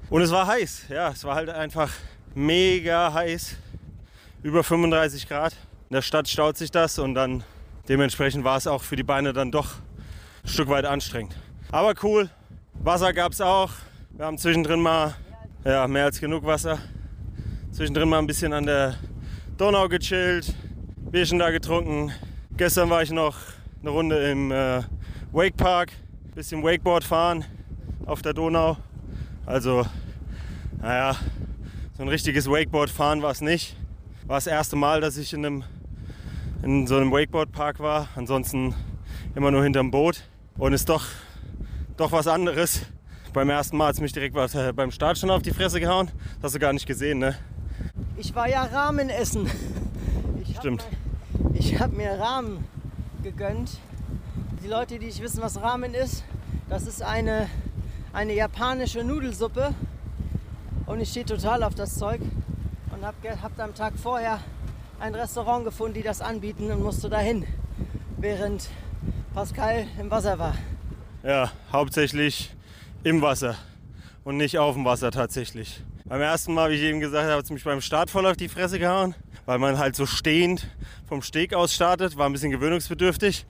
Und 0.10 0.22
es 0.22 0.32
war 0.32 0.48
heiß, 0.48 0.86
ja, 0.90 1.10
es 1.10 1.24
war 1.24 1.36
halt 1.36 1.50
einfach 1.50 1.92
mega 2.36 3.14
heiß, 3.14 3.56
über 4.42 4.64
35 4.64 5.28
Grad. 5.28 5.54
In 5.90 5.96
der 5.96 6.02
Stadt 6.02 6.28
staut 6.28 6.58
sich 6.58 6.72
das 6.72 7.00
und 7.00 7.14
dann 7.14 7.44
dementsprechend 7.88 8.44
war 8.44 8.58
es 8.58 8.68
auch 8.68 8.84
für 8.84 8.96
die 8.96 9.04
Beine 9.04 9.34
dann 9.34 9.52
doch 9.52 9.76
ein 10.44 10.50
Stück 10.50 10.70
weit 10.70 10.86
anstrengend. 10.86 11.36
Aber 11.72 11.94
cool, 12.04 12.30
Wasser 12.74 13.14
gab 13.14 13.32
es 13.32 13.42
auch. 13.42 13.72
Wir 14.12 14.26
haben 14.26 14.38
zwischendrin 14.38 14.82
mal, 14.82 15.16
ja, 15.64 15.88
mehr 15.88 16.06
als 16.06 16.20
genug 16.20 16.44
Wasser. 16.46 16.80
Zwischendrin 17.72 18.10
mal 18.10 18.20
ein 18.20 18.28
bisschen 18.28 18.54
an 18.54 18.66
der 18.66 18.96
Donau 19.58 19.88
gechillt, 19.88 20.54
Bierchen 21.12 21.40
da 21.40 21.52
getrunken. 21.52 22.12
Gestern 22.58 22.90
war 22.90 23.02
ich 23.02 23.12
noch 23.12 23.36
eine 23.84 23.92
Runde 23.92 24.32
im 24.32 24.50
äh, 24.50 24.82
Wake 25.34 25.58
Park, 25.58 25.92
bisschen 26.34 26.64
Wakeboard 26.64 27.04
fahren 27.04 27.44
auf 28.06 28.22
der 28.22 28.34
Donau. 28.34 28.78
Also, 29.46 29.86
naja, 30.82 31.18
so 31.98 32.04
ein 32.04 32.08
richtiges 32.08 32.48
Wakeboard 32.48 32.90
fahren 32.90 33.22
war 33.22 33.32
es 33.32 33.42
nicht. 33.42 33.76
War 34.26 34.38
das 34.38 34.48
erste 34.48 34.78
Mal, 34.78 35.02
dass 35.02 35.18
ich 35.18 35.34
in, 35.34 35.46
einem, 35.46 35.64
in 36.62 36.88
so 36.88 36.96
einem 36.96 37.12
Wakeboard-Park 37.12 37.82
war. 37.82 38.08
Ansonsten 38.16 38.74
immer 39.36 39.52
nur 39.52 39.64
hinterm 39.64 39.92
Boot. 39.92 40.24
Und 40.58 40.72
ist 40.72 40.88
doch, 40.88 41.04
doch 41.98 42.14
was 42.14 42.28
anderes. 42.28 42.86
Beim 43.34 43.50
ersten 43.50 43.76
Mal 43.76 43.88
hat 43.88 43.96
es 43.96 44.02
mich 44.02 44.14
direkt 44.14 44.36
was, 44.36 44.56
äh, 44.56 44.72
beim 44.72 44.92
Start 44.92 45.18
schon 45.18 45.30
auf 45.30 45.42
die 45.42 45.52
Fresse 45.52 45.82
gehauen. 45.82 46.10
Das 46.36 46.44
hast 46.44 46.56
du 46.56 46.60
gar 46.60 46.72
nicht 46.72 46.86
gesehen, 46.86 47.20
ne? 47.20 47.36
Ich 48.16 48.34
war 48.34 48.48
ja 48.48 48.64
Rahmen 48.64 49.10
essen. 49.10 49.50
Ich 50.46 50.58
Stimmt. 50.58 50.84
Hab 50.84 51.56
ich 51.56 51.80
habe 51.80 51.96
mir 51.96 52.12
Rahmen 52.20 52.66
gegönnt. 53.24 53.80
Die 54.62 54.68
Leute, 54.68 55.00
die 55.00 55.06
nicht 55.06 55.22
wissen, 55.22 55.42
was 55.42 55.62
Ramen 55.62 55.94
ist, 55.94 56.24
das 56.70 56.86
ist 56.86 57.02
eine, 57.02 57.50
eine 58.12 58.34
japanische 58.34 59.04
Nudelsuppe. 59.04 59.74
Und 60.86 61.00
ich 61.00 61.10
stehe 61.10 61.26
total 61.26 61.64
auf 61.64 61.74
das 61.74 61.96
Zeug. 61.96 62.22
Und 62.92 63.06
habt 63.06 63.26
hab 63.42 63.60
am 63.60 63.74
Tag 63.74 63.94
vorher 63.98 64.40
ein 65.00 65.16
Restaurant 65.16 65.66
gefunden, 65.66 65.96
die 65.96 66.04
das 66.04 66.22
anbieten 66.22 66.72
und 66.72 66.84
musste 66.84 67.10
dahin, 67.10 67.46
während 68.18 68.70
Pascal 69.34 69.88
im 70.00 70.12
Wasser 70.12 70.38
war. 70.38 70.56
Ja, 71.24 71.52
hauptsächlich 71.72 72.54
im 73.04 73.22
Wasser 73.22 73.56
und 74.24 74.38
nicht 74.38 74.58
auf 74.58 74.76
dem 74.76 74.86
Wasser 74.86 75.12
tatsächlich. 75.12 75.82
Beim 76.06 76.22
ersten 76.22 76.54
Mal, 76.54 76.70
wie 76.70 76.76
ich 76.76 76.84
eben 76.84 77.00
gesagt 77.00 77.24
habe, 77.24 77.38
hat 77.38 77.46
es 77.46 77.52
mich 77.52 77.64
beim 77.64 77.82
Start 77.82 78.10
voll 78.10 78.26
auf 78.26 78.38
die 78.38 78.50
Fresse 78.50 78.78
gehauen, 78.78 79.16
weil 79.46 79.60
man 79.60 79.78
halt 79.78 79.96
so 79.96 80.06
stehend 80.06 80.68
vom 81.08 81.22
Steg 81.22 81.54
aus 81.54 81.74
startet, 81.74 82.18
war 82.18 82.28
ein 82.28 82.32
bisschen 82.32 82.52
gewöhnungsbedürftig. 82.52 83.46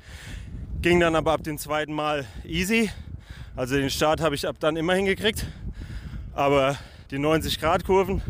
Ging 0.82 1.00
dann 1.00 1.16
aber 1.16 1.34
ab 1.34 1.44
dem 1.44 1.58
zweiten 1.58 1.94
Mal 1.94 2.26
easy. 2.44 2.90
Also 3.56 3.76
den 3.76 3.90
Start 3.90 4.20
habe 4.22 4.36
ich 4.36 4.48
ab 4.48 4.56
dann 4.60 4.76
immer 4.76 4.96
hingekriegt. 4.96 5.46
Aber 6.34 6.78
die 7.12 7.20
90 7.20 7.60
Grad 7.60 7.86
Kurven, 7.86 8.22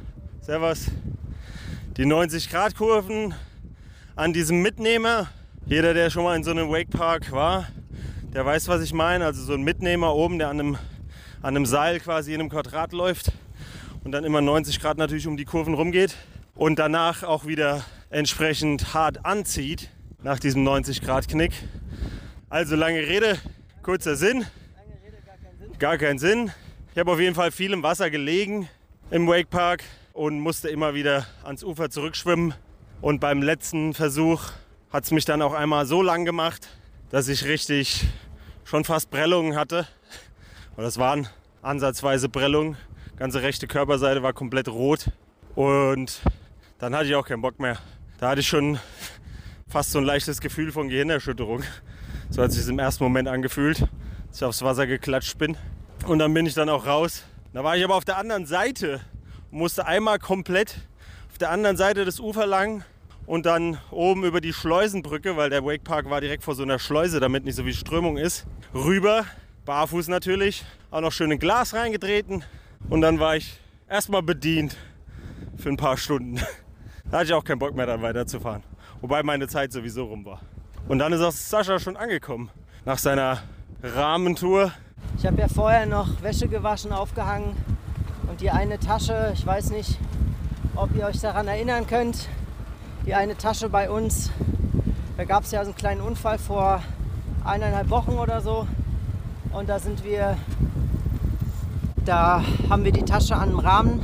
servus, 0.41 0.87
die 1.95 2.05
90 2.05 2.49
Grad 2.49 2.75
Kurven 2.75 3.33
an 4.15 4.33
diesem 4.33 4.61
Mitnehmer, 4.61 5.29
jeder, 5.65 5.93
der 5.93 6.09
schon 6.09 6.25
mal 6.25 6.35
in 6.35 6.43
so 6.43 6.51
einem 6.51 6.69
Wakepark 6.69 7.31
war, 7.31 7.67
der 8.33 8.45
weiß, 8.45 8.67
was 8.67 8.81
ich 8.81 8.93
meine. 8.93 9.25
Also 9.25 9.41
so 9.41 9.53
ein 9.53 9.63
Mitnehmer 9.63 10.13
oben, 10.13 10.37
der 10.37 10.49
an 10.49 10.59
einem, 10.59 10.75
an 11.41 11.55
einem 11.55 11.65
Seil 11.65 12.01
quasi 12.01 12.33
in 12.33 12.41
einem 12.41 12.49
Quadrat 12.49 12.91
läuft 12.91 13.31
und 14.03 14.11
dann 14.11 14.25
immer 14.25 14.41
90 14.41 14.81
Grad 14.81 14.97
natürlich 14.97 15.27
um 15.27 15.37
die 15.37 15.45
Kurven 15.45 15.75
rumgeht 15.75 16.17
und 16.55 16.79
danach 16.79 17.23
auch 17.23 17.45
wieder 17.45 17.83
entsprechend 18.09 18.93
hart 18.93 19.25
anzieht 19.25 19.89
nach 20.21 20.39
diesem 20.39 20.63
90 20.63 21.01
Grad 21.01 21.27
Knick. 21.27 21.51
Also 22.49 22.75
lange 22.75 22.99
Rede, 22.99 23.37
kurzer 23.81 24.15
Sinn. 24.15 24.45
Gar 25.79 25.97
keinen 25.97 26.19
Sinn. 26.19 26.51
Ich 26.93 26.99
habe 26.99 27.11
auf 27.11 27.19
jeden 27.19 27.35
Fall 27.35 27.51
viel 27.51 27.73
im 27.73 27.83
Wasser 27.83 28.09
gelegen 28.09 28.69
im 29.09 29.27
Wakepark 29.27 29.83
und 30.13 30.39
musste 30.39 30.69
immer 30.69 30.93
wieder 30.93 31.25
ans 31.43 31.63
Ufer 31.63 31.89
zurückschwimmen. 31.89 32.53
Und 33.01 33.19
beim 33.19 33.41
letzten 33.41 33.93
Versuch 33.93 34.51
hat 34.91 35.03
es 35.03 35.11
mich 35.11 35.25
dann 35.25 35.41
auch 35.41 35.53
einmal 35.53 35.85
so 35.85 36.01
lang 36.01 36.23
gemacht, 36.23 36.69
dass 37.09 37.27
ich 37.27 37.45
richtig 37.45 38.05
schon 38.63 38.83
fast 38.83 39.09
Prellungen 39.09 39.55
hatte. 39.55 39.87
Und 40.77 40.83
das 40.83 40.97
waren 40.97 41.27
ansatzweise 41.61 42.29
Prellungen. 42.29 42.77
Ganze 43.17 43.41
rechte 43.41 43.67
Körperseite 43.67 44.23
war 44.23 44.33
komplett 44.33 44.67
rot. 44.67 45.11
Und 45.55 46.21
dann 46.83 46.93
hatte 46.93 47.05
ich 47.05 47.15
auch 47.15 47.25
keinen 47.25 47.41
Bock 47.41 47.61
mehr. 47.61 47.77
Da 48.19 48.31
hatte 48.31 48.41
ich 48.41 48.47
schon 48.49 48.77
fast 49.69 49.91
so 49.91 49.99
ein 49.99 50.03
leichtes 50.03 50.41
Gefühl 50.41 50.73
von 50.73 50.89
Gehirnerschütterung. 50.89 51.63
So 52.29 52.43
hat 52.43 52.51
sich 52.51 52.59
es 52.59 52.67
im 52.67 52.77
ersten 52.77 53.05
Moment 53.05 53.29
angefühlt, 53.29 53.79
dass 54.27 54.35
ich 54.35 54.43
aufs 54.43 54.61
Wasser 54.63 54.85
geklatscht 54.85 55.37
bin. 55.37 55.55
Und 56.05 56.19
dann 56.19 56.33
bin 56.33 56.45
ich 56.45 56.55
dann 56.55 56.67
auch 56.67 56.85
raus. 56.85 57.23
Da 57.53 57.63
war 57.63 57.77
ich 57.77 57.85
aber 57.85 57.95
auf 57.95 58.03
der 58.03 58.17
anderen 58.17 58.45
Seite 58.45 58.99
und 59.49 59.59
musste 59.59 59.85
einmal 59.85 60.19
komplett 60.19 60.75
auf 61.31 61.37
der 61.37 61.51
anderen 61.51 61.77
Seite 61.77 62.03
des 62.03 62.19
Ufer 62.19 62.45
lang 62.45 62.83
und 63.27 63.45
dann 63.45 63.77
oben 63.89 64.25
über 64.25 64.41
die 64.41 64.51
Schleusenbrücke, 64.51 65.37
weil 65.37 65.49
der 65.49 65.63
Wakepark 65.63 66.09
war 66.09 66.19
direkt 66.19 66.43
vor 66.43 66.53
so 66.53 66.63
einer 66.63 66.79
Schleuse, 66.79 67.21
damit 67.21 67.45
nicht 67.45 67.55
so 67.55 67.63
viel 67.63 67.73
Strömung 67.73 68.17
ist, 68.17 68.45
rüber, 68.73 69.23
barfuß 69.63 70.09
natürlich, 70.09 70.65
auch 70.91 70.99
noch 70.99 71.13
schön 71.13 71.31
in 71.31 71.39
Glas 71.39 71.73
reingetreten 71.73 72.43
und 72.89 72.99
dann 72.99 73.21
war 73.21 73.37
ich 73.37 73.57
erstmal 73.87 74.21
bedient 74.21 74.75
für 75.55 75.69
ein 75.69 75.77
paar 75.77 75.95
Stunden. 75.95 76.41
Da 77.13 77.19
hatte 77.19 77.27
ich 77.27 77.33
auch 77.35 77.43
keinen 77.43 77.59
Bock 77.59 77.75
mehr 77.75 77.85
dann 77.85 78.01
weiterzufahren, 78.01 78.63
wobei 78.99 79.21
meine 79.21 79.47
Zeit 79.47 79.71
sowieso 79.71 80.05
rum 80.05 80.25
war. 80.25 80.41
Und 80.87 80.97
dann 80.97 81.13
ist 81.13 81.21
auch 81.21 81.31
Sascha 81.31 81.77
schon 81.77 81.95
angekommen. 81.95 82.49
Nach 82.85 82.97
seiner 82.97 83.37
Rahmentour. 83.83 84.71
Ich 85.19 85.27
habe 85.27 85.39
ja 85.39 85.47
vorher 85.47 85.85
noch 85.85 86.23
Wäsche 86.23 86.47
gewaschen, 86.47 86.91
aufgehangen 86.91 87.55
und 88.27 88.41
die 88.41 88.49
eine 88.49 88.79
Tasche, 88.79 89.31
ich 89.35 89.45
weiß 89.45 89.69
nicht, 89.69 89.99
ob 90.75 90.95
ihr 90.95 91.05
euch 91.05 91.19
daran 91.19 91.47
erinnern 91.47 91.85
könnt, 91.85 92.29
die 93.05 93.13
eine 93.13 93.37
Tasche 93.37 93.69
bei 93.69 93.91
uns, 93.91 94.31
da 95.15 95.23
gab 95.23 95.43
es 95.43 95.51
ja 95.51 95.63
so 95.63 95.69
einen 95.69 95.77
kleinen 95.77 96.01
Unfall 96.01 96.39
vor 96.39 96.81
eineinhalb 97.43 97.91
Wochen 97.91 98.13
oder 98.13 98.41
so. 98.41 98.67
Und 99.51 99.69
da 99.69 99.77
sind 99.77 100.03
wir, 100.03 100.35
da 102.05 102.43
haben 102.71 102.83
wir 102.83 102.91
die 102.91 103.05
Tasche 103.05 103.35
an 103.35 103.49
dem 103.49 103.59
Rahmen 103.59 104.01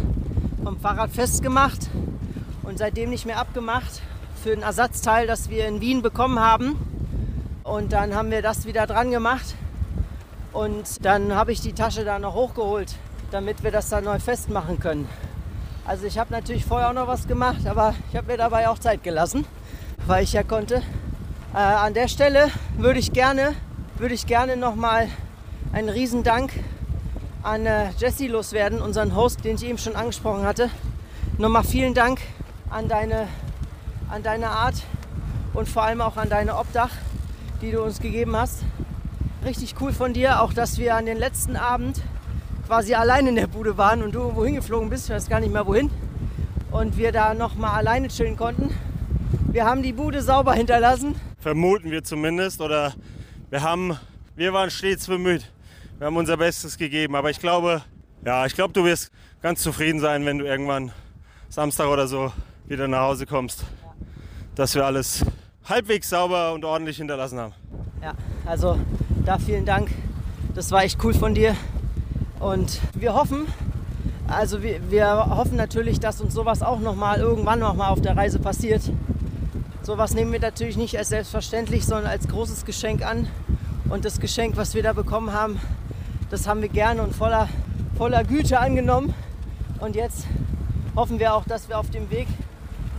vom 0.64 0.80
Fahrrad 0.80 1.10
festgemacht 1.10 1.90
und 2.70 2.78
seitdem 2.78 3.10
nicht 3.10 3.26
mehr 3.26 3.40
abgemacht 3.40 4.02
für 4.44 4.54
ein 4.54 4.62
Ersatzteil, 4.62 5.26
das 5.26 5.50
wir 5.50 5.68
in 5.68 5.82
Wien 5.82 6.04
bekommen 6.04 6.40
haben. 6.40 6.78
Und 7.64 7.94
dann 7.94 8.16
haben 8.16 8.30
wir 8.30 8.44
das 8.44 8.68
wieder 8.68 8.86
dran 8.86 9.10
gemacht 9.10 9.56
und 10.54 11.04
dann 11.04 11.34
habe 11.34 11.52
ich 11.52 11.62
die 11.62 11.74
Tasche 11.74 12.06
da 12.06 12.20
noch 12.20 12.36
hochgeholt, 12.36 12.96
damit 13.32 13.64
wir 13.64 13.72
das 13.72 13.90
da 13.90 14.02
neu 14.02 14.20
festmachen 14.20 14.80
können. 14.80 15.10
Also 15.86 16.06
ich 16.06 16.20
habe 16.20 16.32
natürlich 16.32 16.64
vorher 16.64 16.90
auch 16.90 16.94
noch 16.94 17.08
was 17.08 17.28
gemacht, 17.28 17.66
aber 17.66 17.96
ich 18.12 18.16
habe 18.16 18.28
mir 18.28 18.38
dabei 18.38 18.70
auch 18.70 18.78
Zeit 18.78 19.04
gelassen, 19.04 19.46
weil 20.06 20.24
ich 20.24 20.34
ja 20.34 20.44
konnte. 20.44 20.84
Äh, 21.56 21.58
an 21.58 21.96
der 21.96 22.08
Stelle 22.08 22.52
würde 22.78 23.00
ich 23.00 23.12
gerne, 23.14 23.56
würde 23.98 24.14
ich 24.14 24.28
gerne 24.28 24.56
nochmal 24.58 25.08
einen 25.74 25.90
Riesendank 25.90 26.52
an 27.42 27.66
äh, 27.66 27.90
Jesse 27.98 28.28
loswerden, 28.28 28.80
unseren 28.80 29.16
Host, 29.16 29.44
den 29.44 29.56
ich 29.56 29.66
eben 29.66 29.80
schon 29.80 29.96
angesprochen 29.96 30.46
hatte. 30.46 30.70
Nochmal 31.40 31.64
vielen 31.64 31.96
Dank 31.96 32.20
an 32.70 32.88
deine, 32.88 33.28
an 34.10 34.24
deine 34.24 34.50
Art 34.50 34.76
und 35.54 35.68
vor 35.68 35.84
allem 35.84 36.02
auch 36.02 36.18
an 36.18 36.30
deine 36.30 36.58
Obdach, 36.58 36.92
die 37.62 37.72
du 37.72 37.84
uns 37.84 38.00
gegeben 38.00 38.36
hast 38.36 38.64
richtig 39.44 39.76
cool 39.80 39.94
von 39.94 40.14
dir, 40.14 40.42
auch 40.42 40.54
dass 40.54 40.78
wir 40.78 40.96
an 40.96 41.06
den 41.06 41.18
letzten 41.18 41.56
Abend 41.56 42.02
quasi 42.68 42.94
allein 42.94 43.28
in 43.28 43.36
der 43.36 43.48
Bude 43.48 43.78
waren 43.78 44.04
und 44.04 44.14
du 44.14 44.36
wohin 44.36 44.56
geflogen 44.56 44.90
bist, 44.90 45.10
ich 45.10 45.16
weiß 45.16 45.30
gar 45.30 45.40
nicht 45.40 45.52
mehr 45.52 45.66
wohin. 45.66 45.90
Und 46.72 46.98
wir 46.98 47.12
da 47.12 47.34
nochmal 47.34 47.72
alleine 47.72 48.10
chillen 48.10 48.38
konnten. 48.38 48.70
Wir 49.52 49.66
haben 49.66 49.82
die 49.82 49.94
Bude 49.94 50.22
sauber 50.22 50.54
hinterlassen. 50.54 51.16
Vermuten 51.40 51.90
wir 51.90 52.04
zumindest. 52.04 52.62
Oder 52.62 52.94
wir 53.50 53.64
haben, 53.64 53.98
wir 54.36 54.54
waren 54.54 54.70
stets 54.70 55.08
bemüht. 55.08 55.52
Wir 55.98 56.06
haben 56.06 56.16
unser 56.16 56.38
Bestes 56.38 56.78
gegeben. 56.78 57.16
Aber 57.16 57.32
ich 57.32 57.40
glaube, 57.40 57.82
ja, 58.24 58.46
ich 58.46 58.54
glaube, 58.54 58.74
du 58.74 58.84
wirst 58.84 59.10
ganz 59.42 59.64
zufrieden 59.64 60.00
sein, 60.00 60.26
wenn 60.28 60.38
du 60.38 60.46
irgendwann 60.46 60.92
Samstag 61.50 61.88
oder 61.88 62.08
so 62.08 62.32
wieder 62.70 62.88
nach 62.88 63.02
Hause 63.02 63.26
kommst. 63.26 63.66
Dass 64.56 64.76
wir 64.76 64.86
alles 64.86 65.26
halbwegs 65.68 66.10
sauber 66.10 66.54
und 66.54 66.64
ordentlich 66.64 66.98
hinterlassen 66.98 67.40
haben. 67.40 67.54
Ja, 68.02 68.14
also 68.46 68.80
da 69.26 69.40
vielen 69.40 69.66
Dank. 69.66 69.90
Das 70.54 70.72
war 70.72 70.84
echt 70.84 71.04
cool 71.04 71.14
von 71.14 71.34
dir. 71.34 71.56
Und 72.40 72.80
wir 72.94 73.14
hoffen, 73.14 73.48
also 74.28 74.62
wir, 74.62 74.80
wir 74.90 75.36
hoffen 75.36 75.58
natürlich, 75.58 76.00
dass 76.00 76.22
uns 76.22 76.34
sowas 76.34 76.62
auch 76.62 76.80
noch 76.80 76.96
mal 76.96 77.20
irgendwann 77.20 77.60
noch 77.60 77.76
mal 77.76 77.90
auf 77.90 78.02
der 78.02 78.16
Reise 78.16 78.40
passiert. 78.40 78.82
Sowas 79.82 80.14
nehmen 80.14 80.32
wir 80.32 80.40
natürlich 80.40 80.78
nicht 80.78 80.98
als 80.98 81.10
selbstverständlich, 81.10 81.86
sondern 81.86 82.08
als 82.08 82.28
großes 82.28 82.66
Geschenk 82.66 83.04
an. 83.04 83.28
Und 83.90 84.06
das 84.06 84.20
Geschenk, 84.20 84.56
was 84.56 84.76
wir 84.76 84.84
da 84.84 84.94
bekommen 84.94 85.34
haben, 85.34 85.60
das 86.30 86.48
haben 86.48 86.62
wir 86.62 86.70
gerne 86.70 87.02
und 87.02 87.16
voller, 87.16 87.50
voller 87.98 88.24
Güte 88.24 88.60
angenommen. 88.60 89.14
Und 89.80 89.96
jetzt 89.96 90.28
hoffen 90.96 91.20
wir 91.20 91.34
auch, 91.34 91.44
dass 91.46 91.70
wir 91.70 91.80
auf 91.80 91.90
dem 91.90 92.10
Weg 92.12 92.28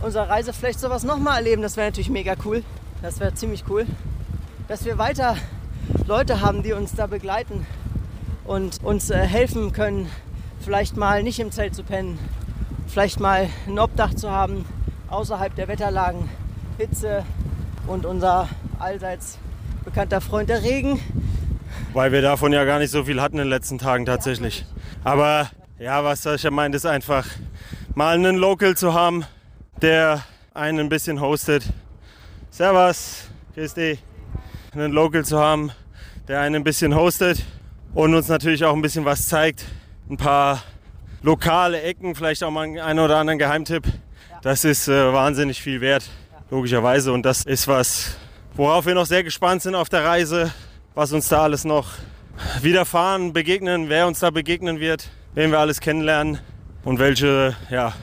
unserer 0.01 0.29
Reise 0.29 0.53
vielleicht 0.53 0.79
sowas 0.79 1.03
nochmal 1.03 1.37
erleben. 1.37 1.61
Das 1.61 1.77
wäre 1.77 1.87
natürlich 1.87 2.09
mega 2.09 2.35
cool. 2.45 2.63
Das 3.01 3.19
wäre 3.19 3.33
ziemlich 3.33 3.63
cool. 3.69 3.85
Dass 4.67 4.85
wir 4.85 4.97
weiter 4.97 5.35
Leute 6.07 6.41
haben, 6.41 6.63
die 6.63 6.73
uns 6.73 6.93
da 6.95 7.07
begleiten 7.07 7.65
und 8.45 8.83
uns 8.83 9.09
äh, 9.09 9.17
helfen 9.17 9.73
können, 9.73 10.09
vielleicht 10.59 10.97
mal 10.97 11.23
nicht 11.23 11.39
im 11.39 11.51
Zelt 11.51 11.75
zu 11.75 11.83
pennen, 11.83 12.19
vielleicht 12.87 13.19
mal 13.19 13.49
ein 13.67 13.79
Obdach 13.79 14.13
zu 14.13 14.29
haben 14.29 14.65
außerhalb 15.09 15.53
der 15.55 15.67
Wetterlagen, 15.67 16.29
Hitze 16.77 17.25
und 17.87 18.05
unser 18.05 18.47
allseits 18.79 19.37
bekannter 19.83 20.21
Freund 20.21 20.49
der 20.49 20.63
Regen. 20.63 20.99
Weil 21.93 22.11
wir 22.11 22.21
davon 22.21 22.53
ja 22.53 22.63
gar 22.63 22.79
nicht 22.79 22.91
so 22.91 23.03
viel 23.03 23.21
hatten 23.21 23.37
in 23.37 23.43
den 23.43 23.49
letzten 23.49 23.77
Tagen 23.77 24.05
tatsächlich. 24.05 24.65
Aber 25.03 25.49
ja, 25.79 26.03
was 26.03 26.25
ich 26.25 26.49
meine, 26.49 26.75
ist 26.75 26.85
einfach 26.85 27.25
mal 27.95 28.15
einen 28.15 28.37
Local 28.37 28.77
zu 28.77 28.93
haben, 28.93 29.25
der 29.81 30.23
einen 30.53 30.79
ein 30.79 30.89
bisschen 30.89 31.19
hostet. 31.21 31.63
Servus, 32.51 33.23
Christi. 33.55 33.97
Einen 34.73 34.91
Local 34.91 35.25
zu 35.25 35.39
haben, 35.39 35.71
der 36.27 36.39
einen 36.39 36.57
ein 36.57 36.63
bisschen 36.63 36.95
hostet 36.95 37.43
und 37.93 38.13
uns 38.13 38.27
natürlich 38.27 38.63
auch 38.63 38.73
ein 38.73 38.81
bisschen 38.81 39.03
was 39.03 39.27
zeigt. 39.27 39.65
Ein 40.09 40.17
paar 40.17 40.63
lokale 41.23 41.81
Ecken, 41.81 42.15
vielleicht 42.15 42.43
auch 42.43 42.51
mal 42.51 42.79
einen 42.79 42.99
oder 42.99 43.17
anderen 43.17 43.39
Geheimtipp. 43.39 43.83
Das 44.41 44.63
ist 44.63 44.87
äh, 44.87 45.11
wahnsinnig 45.11 45.61
viel 45.61 45.81
wert, 45.81 46.09
logischerweise. 46.49 47.11
Und 47.11 47.23
das 47.23 47.43
ist 47.43 47.67
was, 47.67 48.15
worauf 48.55 48.85
wir 48.85 48.93
noch 48.93 49.05
sehr 49.05 49.23
gespannt 49.23 49.61
sind 49.61 49.75
auf 49.75 49.89
der 49.89 50.05
Reise, 50.05 50.53
was 50.95 51.11
uns 51.11 51.27
da 51.27 51.43
alles 51.43 51.65
noch 51.65 51.87
widerfahren, 52.61 53.33
begegnen, 53.33 53.89
wer 53.89 54.07
uns 54.07 54.19
da 54.19 54.29
begegnen 54.29 54.79
wird, 54.79 55.09
wen 55.33 55.51
wir 55.51 55.59
alles 55.59 55.79
kennenlernen 55.79 56.39
und 56.83 56.97
welche 56.99 57.55
ja, 57.69 57.93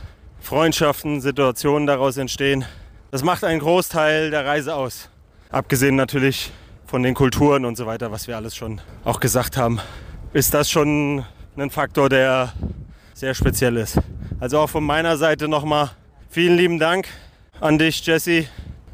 Freundschaften, 0.40 1.20
Situationen 1.20 1.86
daraus 1.86 2.16
entstehen. 2.16 2.64
Das 3.10 3.22
macht 3.22 3.44
einen 3.44 3.60
Großteil 3.60 4.30
der 4.30 4.44
Reise 4.44 4.74
aus. 4.74 5.08
Abgesehen 5.50 5.96
natürlich 5.96 6.52
von 6.86 7.02
den 7.02 7.14
Kulturen 7.14 7.64
und 7.64 7.76
so 7.76 7.86
weiter, 7.86 8.12
was 8.12 8.28
wir 8.28 8.36
alles 8.36 8.56
schon 8.56 8.80
auch 9.04 9.20
gesagt 9.20 9.56
haben, 9.56 9.80
ist 10.32 10.54
das 10.54 10.70
schon 10.70 11.24
ein 11.56 11.70
Faktor, 11.70 12.08
der 12.08 12.52
sehr 13.14 13.34
speziell 13.34 13.76
ist. 13.76 13.98
Also 14.40 14.58
auch 14.60 14.70
von 14.70 14.84
meiner 14.84 15.16
Seite 15.16 15.48
nochmal 15.48 15.90
Vielen 16.30 16.58
lieben 16.58 16.78
Dank 16.78 17.08
an 17.58 17.78
dich, 17.78 18.04
Jesse, 18.04 18.44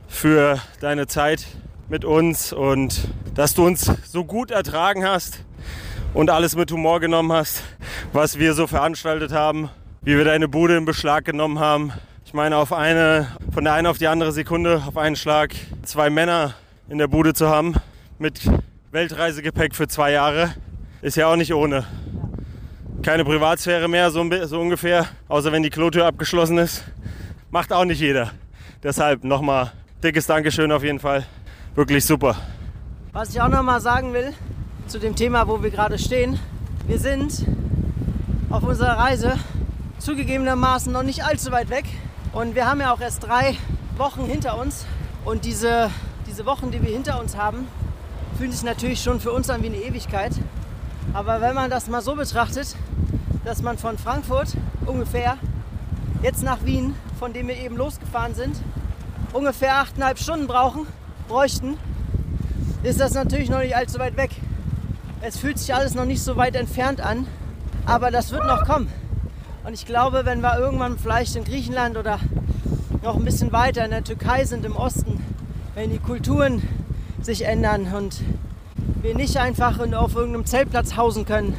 für 0.06 0.60
deine 0.80 1.08
Zeit 1.08 1.44
mit 1.88 2.04
uns 2.04 2.52
und 2.52 3.08
dass 3.34 3.54
du 3.54 3.66
uns 3.66 3.90
so 4.04 4.24
gut 4.24 4.52
ertragen 4.52 5.04
hast 5.04 5.40
und 6.14 6.30
alles 6.30 6.54
mit 6.54 6.70
Humor 6.70 7.00
genommen 7.00 7.32
hast, 7.32 7.64
was 8.12 8.38
wir 8.38 8.54
so 8.54 8.68
veranstaltet 8.68 9.32
haben, 9.32 9.68
wie 10.04 10.18
wir 10.18 10.24
deine 10.24 10.48
Bude 10.48 10.76
in 10.76 10.84
Beschlag 10.84 11.24
genommen 11.24 11.58
haben. 11.58 11.90
Ich 12.26 12.34
meine, 12.34 12.58
auf 12.58 12.74
eine, 12.74 13.28
von 13.52 13.64
der 13.64 13.72
einen 13.72 13.86
auf 13.86 13.96
die 13.96 14.06
andere 14.06 14.32
Sekunde, 14.32 14.82
auf 14.86 14.98
einen 14.98 15.16
Schlag, 15.16 15.54
zwei 15.82 16.10
Männer 16.10 16.52
in 16.90 16.98
der 16.98 17.08
Bude 17.08 17.32
zu 17.32 17.48
haben 17.48 17.74
mit 18.18 18.42
Weltreisegepäck 18.90 19.74
für 19.74 19.88
zwei 19.88 20.12
Jahre, 20.12 20.54
ist 21.00 21.16
ja 21.16 21.26
auch 21.28 21.36
nicht 21.36 21.54
ohne. 21.54 21.86
Keine 23.02 23.24
Privatsphäre 23.24 23.88
mehr, 23.88 24.10
so, 24.10 24.22
so 24.44 24.60
ungefähr, 24.60 25.06
außer 25.28 25.52
wenn 25.52 25.62
die 25.62 25.70
Klotür 25.70 26.04
abgeschlossen 26.04 26.58
ist. 26.58 26.84
Macht 27.50 27.72
auch 27.72 27.86
nicht 27.86 28.00
jeder. 28.00 28.30
Deshalb 28.82 29.24
nochmal 29.24 29.72
dickes 30.02 30.26
Dankeschön 30.26 30.70
auf 30.70 30.84
jeden 30.84 31.00
Fall. 31.00 31.24
Wirklich 31.74 32.04
super. 32.04 32.36
Was 33.12 33.30
ich 33.30 33.40
auch 33.40 33.48
noch 33.48 33.62
mal 33.62 33.80
sagen 33.80 34.12
will 34.12 34.34
zu 34.86 34.98
dem 34.98 35.16
Thema, 35.16 35.48
wo 35.48 35.62
wir 35.62 35.70
gerade 35.70 35.98
stehen. 35.98 36.38
Wir 36.86 36.98
sind 36.98 37.46
auf 38.50 38.62
unserer 38.64 38.98
Reise 38.98 39.38
zugegebenermaßen 40.04 40.92
noch 40.92 41.02
nicht 41.02 41.24
allzu 41.24 41.50
weit 41.50 41.70
weg. 41.70 41.86
Und 42.32 42.54
wir 42.54 42.66
haben 42.66 42.80
ja 42.80 42.92
auch 42.92 43.00
erst 43.00 43.24
drei 43.24 43.56
Wochen 43.96 44.26
hinter 44.26 44.58
uns. 44.58 44.84
Und 45.24 45.46
diese, 45.46 45.90
diese 46.26 46.44
Wochen, 46.44 46.70
die 46.70 46.82
wir 46.82 46.90
hinter 46.90 47.18
uns 47.18 47.36
haben, 47.36 47.66
fühlen 48.36 48.52
sich 48.52 48.62
natürlich 48.64 49.02
schon 49.02 49.18
für 49.18 49.32
uns 49.32 49.48
an 49.48 49.62
wie 49.62 49.68
eine 49.68 49.78
Ewigkeit. 49.78 50.32
Aber 51.14 51.40
wenn 51.40 51.54
man 51.54 51.70
das 51.70 51.88
mal 51.88 52.02
so 52.02 52.14
betrachtet, 52.16 52.76
dass 53.44 53.62
man 53.62 53.78
von 53.78 53.96
Frankfurt 53.96 54.48
ungefähr 54.84 55.38
jetzt 56.22 56.42
nach 56.42 56.64
Wien, 56.64 56.94
von 57.18 57.32
dem 57.32 57.48
wir 57.48 57.56
eben 57.56 57.76
losgefahren 57.76 58.34
sind, 58.34 58.56
ungefähr 59.32 59.76
achteinhalb 59.76 60.18
Stunden 60.18 60.46
brauchen, 60.46 60.86
bräuchten, 61.28 61.78
ist 62.82 63.00
das 63.00 63.14
natürlich 63.14 63.48
noch 63.48 63.60
nicht 63.60 63.74
allzu 63.74 63.98
weit 63.98 64.18
weg. 64.18 64.32
Es 65.22 65.38
fühlt 65.38 65.58
sich 65.58 65.74
alles 65.74 65.94
noch 65.94 66.04
nicht 66.04 66.22
so 66.22 66.36
weit 66.36 66.56
entfernt 66.56 67.00
an, 67.00 67.26
aber 67.86 68.10
das 68.10 68.32
wird 68.32 68.44
noch 68.44 68.66
kommen. 68.66 68.90
Und 69.64 69.72
ich 69.72 69.86
glaube, 69.86 70.26
wenn 70.26 70.42
wir 70.42 70.58
irgendwann 70.58 70.98
vielleicht 70.98 71.36
in 71.36 71.44
Griechenland 71.44 71.96
oder 71.96 72.18
noch 73.02 73.16
ein 73.16 73.24
bisschen 73.24 73.50
weiter 73.50 73.82
in 73.82 73.92
der 73.92 74.04
Türkei 74.04 74.44
sind 74.44 74.62
im 74.66 74.76
Osten, 74.76 75.24
wenn 75.74 75.90
die 75.90 75.98
Kulturen 75.98 76.62
sich 77.22 77.46
ändern 77.46 77.90
und 77.94 78.20
wir 79.00 79.14
nicht 79.14 79.38
einfach 79.38 79.78
auf 79.78 80.14
irgendeinem 80.14 80.44
Zeltplatz 80.44 80.96
hausen 80.96 81.24
können, 81.24 81.56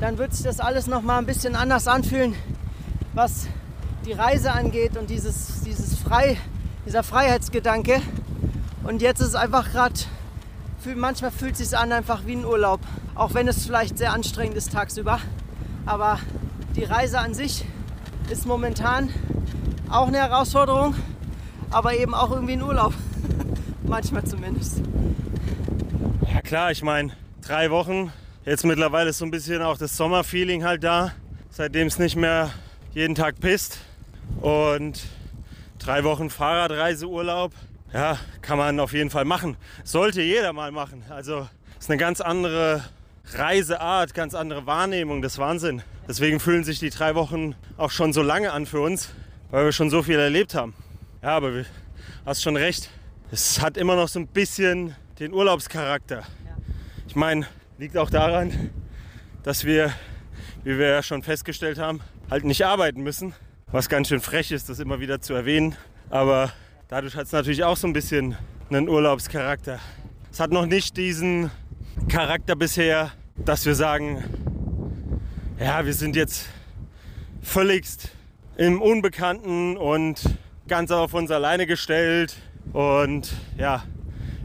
dann 0.00 0.18
wird 0.18 0.34
sich 0.34 0.44
das 0.44 0.58
alles 0.58 0.88
noch 0.88 1.02
mal 1.02 1.18
ein 1.18 1.26
bisschen 1.26 1.54
anders 1.54 1.86
anfühlen, 1.86 2.34
was 3.14 3.46
die 4.04 4.12
Reise 4.12 4.50
angeht 4.50 4.96
und 4.96 5.08
dieses, 5.08 5.60
dieses 5.62 5.96
Frei, 5.96 6.38
dieser 6.86 7.04
Freiheitsgedanke. 7.04 8.00
Und 8.82 9.00
jetzt 9.00 9.20
ist 9.20 9.28
es 9.28 9.34
einfach 9.36 9.70
gerade, 9.70 9.94
manchmal 10.96 11.30
fühlt 11.30 11.52
es 11.52 11.70
sich 11.70 11.78
an 11.78 11.92
einfach 11.92 12.26
wie 12.26 12.34
ein 12.34 12.44
Urlaub, 12.44 12.80
auch 13.14 13.34
wenn 13.34 13.46
es 13.46 13.64
vielleicht 13.64 13.96
sehr 13.96 14.12
anstrengend 14.12 14.56
ist 14.56 14.72
tagsüber. 14.72 15.20
Aber 15.86 16.18
die 16.78 16.84
Reise 16.84 17.18
an 17.18 17.34
sich 17.34 17.64
ist 18.30 18.46
momentan 18.46 19.12
auch 19.90 20.06
eine 20.06 20.18
Herausforderung, 20.18 20.94
aber 21.70 21.94
eben 21.94 22.14
auch 22.14 22.30
irgendwie 22.30 22.52
ein 22.52 22.62
Urlaub. 22.62 22.94
Manchmal 23.82 24.24
zumindest. 24.24 24.82
Ja 26.32 26.40
klar, 26.40 26.70
ich 26.70 26.82
meine, 26.82 27.12
drei 27.42 27.72
Wochen. 27.72 28.12
Jetzt 28.44 28.64
mittlerweile 28.64 29.10
ist 29.10 29.18
so 29.18 29.24
ein 29.24 29.32
bisschen 29.32 29.60
auch 29.60 29.76
das 29.76 29.96
Sommerfeeling 29.96 30.64
halt 30.64 30.84
da, 30.84 31.12
seitdem 31.50 31.88
es 31.88 31.98
nicht 31.98 32.14
mehr 32.14 32.50
jeden 32.92 33.16
Tag 33.16 33.40
pisst. 33.40 33.78
Und 34.40 35.02
drei 35.80 36.04
Wochen 36.04 36.30
Fahrradreiseurlaub, 36.30 37.52
ja, 37.92 38.18
kann 38.40 38.56
man 38.56 38.78
auf 38.78 38.92
jeden 38.92 39.10
Fall 39.10 39.24
machen. 39.24 39.56
Sollte 39.82 40.22
jeder 40.22 40.52
mal 40.52 40.70
machen. 40.70 41.02
Also 41.10 41.48
ist 41.80 41.90
eine 41.90 41.98
ganz 41.98 42.20
andere 42.20 42.84
Reiseart, 43.34 44.14
ganz 44.14 44.34
andere 44.34 44.66
Wahrnehmung, 44.66 45.22
das 45.22 45.34
ist 45.34 45.38
Wahnsinn. 45.38 45.82
Deswegen 46.08 46.40
fühlen 46.40 46.64
sich 46.64 46.78
die 46.78 46.90
drei 46.90 47.14
Wochen 47.14 47.54
auch 47.76 47.90
schon 47.90 48.12
so 48.12 48.22
lange 48.22 48.52
an 48.52 48.64
für 48.64 48.80
uns, 48.80 49.10
weil 49.50 49.66
wir 49.66 49.72
schon 49.72 49.90
so 49.90 50.02
viel 50.02 50.18
erlebt 50.18 50.54
haben. 50.54 50.74
Ja, 51.22 51.30
aber 51.30 51.50
du 51.50 51.66
hast 52.24 52.42
schon 52.42 52.56
recht. 52.56 52.90
Es 53.30 53.60
hat 53.60 53.76
immer 53.76 53.96
noch 53.96 54.08
so 54.08 54.18
ein 54.20 54.26
bisschen 54.26 54.94
den 55.18 55.32
Urlaubscharakter. 55.32 56.22
Ich 57.06 57.16
meine, 57.16 57.46
liegt 57.76 57.96
auch 57.96 58.10
daran, 58.10 58.70
dass 59.42 59.64
wir, 59.64 59.92
wie 60.64 60.78
wir 60.78 60.88
ja 60.88 61.02
schon 61.02 61.22
festgestellt 61.22 61.78
haben, 61.78 62.00
halt 62.30 62.44
nicht 62.44 62.64
arbeiten 62.64 63.02
müssen. 63.02 63.34
Was 63.70 63.90
ganz 63.90 64.08
schön 64.08 64.20
frech 64.20 64.50
ist, 64.50 64.70
das 64.70 64.78
immer 64.78 65.00
wieder 65.00 65.20
zu 65.20 65.34
erwähnen. 65.34 65.76
Aber 66.08 66.52
dadurch 66.88 67.16
hat 67.16 67.26
es 67.26 67.32
natürlich 67.32 67.64
auch 67.64 67.76
so 67.76 67.86
ein 67.86 67.92
bisschen 67.92 68.36
einen 68.70 68.88
Urlaubscharakter. 68.88 69.78
Es 70.32 70.40
hat 70.40 70.50
noch 70.50 70.66
nicht 70.66 70.96
diesen 70.96 71.50
Charakter 72.08 72.56
bisher, 72.56 73.10
dass 73.44 73.66
wir 73.66 73.74
sagen, 73.74 74.24
ja, 75.58 75.84
wir 75.84 75.94
sind 75.94 76.16
jetzt 76.16 76.46
völligst 77.42 78.10
im 78.56 78.82
Unbekannten 78.82 79.76
und 79.76 80.20
ganz 80.66 80.90
auf 80.90 81.14
uns 81.14 81.30
alleine 81.30 81.66
gestellt 81.66 82.36
und 82.72 83.32
ja, 83.56 83.84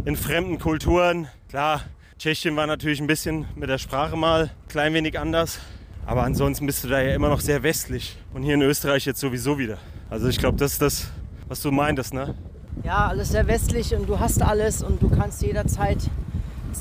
in 0.06 0.16
fremden 0.16 0.60
Kulturen. 0.60 1.28
Klar, 1.50 1.82
Tschechien 2.18 2.56
war 2.56 2.68
natürlich 2.68 3.02
ein 3.02 3.08
bisschen 3.08 3.46
mit 3.56 3.70
der 3.70 3.78
Sprache 3.78 4.16
mal 4.16 4.44
ein 4.44 4.68
klein 4.70 4.94
wenig 4.94 5.20
anders, 5.20 5.60
aber 6.06 6.24
ansonsten 6.24 6.66
bist 6.66 6.84
du 6.84 6.88
da 6.88 7.02
ja 7.02 7.14
immer 7.14 7.30
noch 7.30 7.42
sehr 7.42 7.64
westlich 7.64 8.18
und 8.34 8.44
hier 8.44 8.54
in 8.54 8.62
Österreich 8.62 9.06
jetzt 9.06 9.20
sowieso 9.20 9.58
wieder. 9.58 9.78
Also 10.10 10.28
ich 10.28 10.38
glaube, 10.38 10.58
das 10.58 10.74
ist 10.74 10.82
das, 10.82 11.08
was 11.48 11.62
du 11.62 11.72
meintest, 11.72 12.14
ne? 12.14 12.36
Ja, 12.84 13.08
alles 13.08 13.30
sehr 13.30 13.48
westlich 13.48 13.94
und 13.96 14.08
du 14.08 14.20
hast 14.20 14.42
alles 14.42 14.84
und 14.84 15.02
du 15.02 15.10
kannst 15.10 15.42
jederzeit 15.42 15.98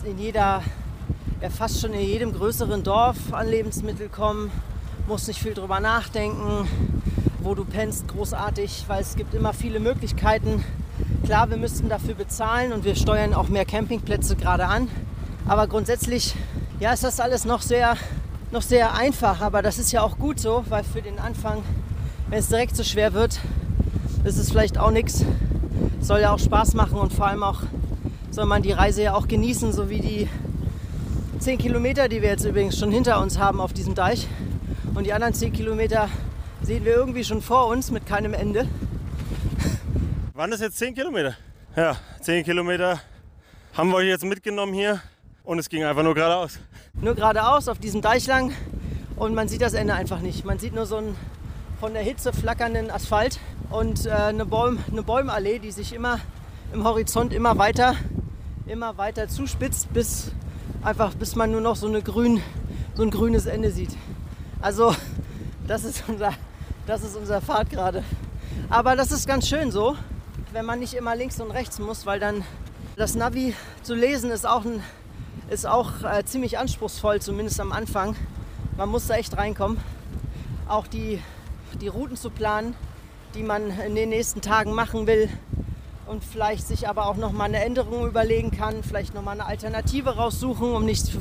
in 0.05 0.19
jeder, 0.19 0.63
ja 1.43 1.51
fast 1.51 1.81
schon 1.81 1.93
in 1.93 2.07
jedem 2.07 2.33
größeren 2.33 2.85
Dorf 2.85 3.17
an 3.33 3.49
Lebensmittel 3.49 4.09
kommen, 4.09 4.53
musst 5.09 5.27
nicht 5.27 5.43
viel 5.43 5.55
drüber 5.55 5.81
nachdenken, 5.81 6.69
wo 7.41 7.57
du 7.57 7.65
pennst, 7.65 8.07
großartig, 8.07 8.85
weil 8.87 9.03
es 9.03 9.17
gibt 9.17 9.35
immer 9.35 9.53
viele 9.53 9.81
Möglichkeiten. 9.81 10.65
Klar, 11.25 11.51
wir 11.51 11.57
müssten 11.57 11.89
dafür 11.89 12.15
bezahlen 12.15 12.73
und 12.73 12.85
wir 12.85 12.95
steuern 12.95 13.35
auch 13.35 13.49
mehr 13.49 13.65
Campingplätze 13.65 14.37
gerade 14.37 14.67
an. 14.67 14.87
Aber 15.49 15.67
grundsätzlich, 15.67 16.37
ja, 16.79 16.93
ist 16.93 17.03
das 17.03 17.19
alles 17.19 17.45
noch 17.45 17.61
sehr, 17.61 17.97
noch 18.53 18.63
sehr 18.63 18.95
einfach. 18.95 19.41
Aber 19.41 19.63
das 19.63 19.81
ist 19.81 19.91
ja 19.91 20.03
auch 20.03 20.19
gut 20.19 20.39
so, 20.39 20.65
weil 20.69 20.85
für 20.85 21.03
den 21.03 21.19
Anfang, 21.19 21.65
wenn 22.29 22.39
es 22.39 22.51
direkt 22.51 22.77
so 22.77 22.85
schwer 22.85 23.15
wird, 23.15 23.41
ist 24.23 24.39
es 24.39 24.49
vielleicht 24.49 24.79
auch 24.79 24.93
nichts. 24.93 25.25
Soll 26.01 26.21
ja 26.21 26.33
auch 26.33 26.39
Spaß 26.39 26.75
machen 26.75 26.99
und 26.99 27.13
vor 27.13 27.27
allem 27.27 27.43
auch 27.43 27.63
soll 28.31 28.47
man 28.47 28.63
die 28.63 28.73
Reise 28.73 29.03
ja 29.03 29.15
auch 29.15 29.27
genießen, 29.27 29.73
so 29.73 29.91
wie 29.91 29.99
die 29.99 30.29
10 31.43 31.59
Kilometer, 31.59 32.09
die 32.09 32.23
wir 32.23 32.29
jetzt 32.29 32.45
übrigens 32.45 32.79
schon 32.79 32.93
hinter 32.93 33.21
uns 33.21 33.37
haben 33.37 33.61
auf 33.61 33.73
diesem 33.73 33.97
Deich. 33.97 34.29
Und 34.95 35.09
die 35.09 35.13
anderen 35.13 35.35
10 35.35 35.53
Kilometer 35.53 36.09
sehen 36.63 36.85
wir 36.85 36.95
irgendwie 36.95 37.25
schon 37.25 37.43
vor 37.43 37.67
uns 37.67 37.91
mit 37.91 38.07
keinem 38.07 38.33
Ende. 38.33 38.69
Waren 40.35 40.53
das 40.53 40.61
jetzt 40.61 40.79
10 40.79 40.95
Kilometer? 40.95 41.35
Ja, 41.75 41.97
10 42.21 42.45
Kilometer 42.45 43.01
haben 43.75 43.91
wir 43.91 43.97
euch 43.97 44.07
jetzt 44.07 44.25
mitgenommen 44.25 44.73
hier 44.73 45.01
und 45.43 45.59
es 45.59 45.69
ging 45.69 45.83
einfach 45.83 46.05
nur 46.05 46.15
geradeaus. 46.15 46.61
Nur 46.95 47.17
geradeaus 47.17 47.67
auf 47.67 47.81
diesem 47.81 48.03
Deich 48.03 48.29
lang 48.29 48.53
und 49.17 49.35
man 49.35 49.49
sieht 49.49 49.63
das 49.63 49.75
Ende 49.75 49.95
einfach 49.95 50.21
nicht. 50.21 50.45
Man 50.45 50.61
sieht 50.61 50.77
nur 50.77 50.87
so 50.87 50.99
einen 50.99 51.17
von 51.81 51.93
der 51.93 52.05
Hitze 52.05 52.33
flackernden 52.33 52.89
Asphalt 52.89 53.41
und 53.69 54.07
äh, 54.07 54.11
eine, 54.11 54.47
Bäum, 54.47 54.79
eine 54.93 55.03
Bäumallee, 55.03 55.59
die 55.59 55.73
sich 55.73 55.93
immer 55.93 56.21
im 56.73 56.85
Horizont 56.85 57.33
immer 57.33 57.59
weiter, 57.59 57.97
immer 58.69 58.97
weiter 58.97 59.27
zuspitzt, 59.27 59.93
bis 59.93 60.31
einfach 60.83 61.15
bis 61.15 61.37
man 61.37 61.51
nur 61.53 61.61
noch 61.61 61.77
so, 61.77 61.87
eine 61.87 62.03
grün, 62.03 62.43
so 62.95 63.03
ein 63.03 63.11
grünes 63.11 63.47
Ende 63.47 63.71
sieht. 63.71 63.97
Also 64.61 64.95
das 65.67 65.85
ist 65.85 66.05
unser, 66.09 66.33
das 66.87 67.03
ist 67.03 67.17
unser 67.17 67.41
Pfad 67.41 67.71
gerade. 67.71 68.05
Aber 68.69 68.97
das 68.97 69.13
ist 69.13 69.27
ganz 69.27 69.49
schön 69.49 69.71
so, 69.71 69.97
wenn 70.53 70.65
man 70.65 70.81
nicht 70.81 70.95
immer 70.95 71.15
links 71.15 71.41
und 71.41 71.51
rechts 71.51 71.79
muss, 71.79 72.07
weil 72.07 72.21
dann 72.21 72.45
das 72.97 73.15
Navi 73.15 73.55
zu 73.83 73.95
lesen 73.95 74.31
ist 74.31 74.47
auch, 74.47 74.65
ein, 74.65 74.83
ist 75.51 75.67
auch 75.67 76.03
äh, 76.03 76.25
ziemlich 76.25 76.59
anspruchsvoll, 76.59 77.21
zumindest 77.21 77.61
am 77.61 77.73
Anfang. 77.73 78.17
Man 78.77 78.89
muss 78.89 79.07
da 79.07 79.15
echt 79.15 79.37
reinkommen. 79.37 79.79
Auch 80.69 80.87
die, 80.87 81.21
die 81.81 81.89
Routen 81.89 82.17
zu 82.17 82.31
planen, 82.31 82.75
die 83.35 83.43
man 83.43 83.71
in 83.81 83.95
den 83.95 84.11
nächsten 84.11 84.41
Tagen 84.41 84.73
machen 84.73 85.07
will 85.07 85.29
und 86.13 86.23
vielleicht 86.23 86.67
sich 86.67 86.87
aber 86.89 87.07
auch 87.07 87.17
noch 87.17 87.33
mal 87.33 87.45
eine 87.45 87.65
Änderung 87.65 88.07
überlegen 88.07 88.51
kann, 88.51 88.83
vielleicht 88.83 89.15
noch 89.15 89.23
mal 89.23 89.33
eine 89.33 89.47
Alternative 89.47 90.11
raussuchen, 90.17 90.75
um 90.75 90.85
nicht, 90.85 91.19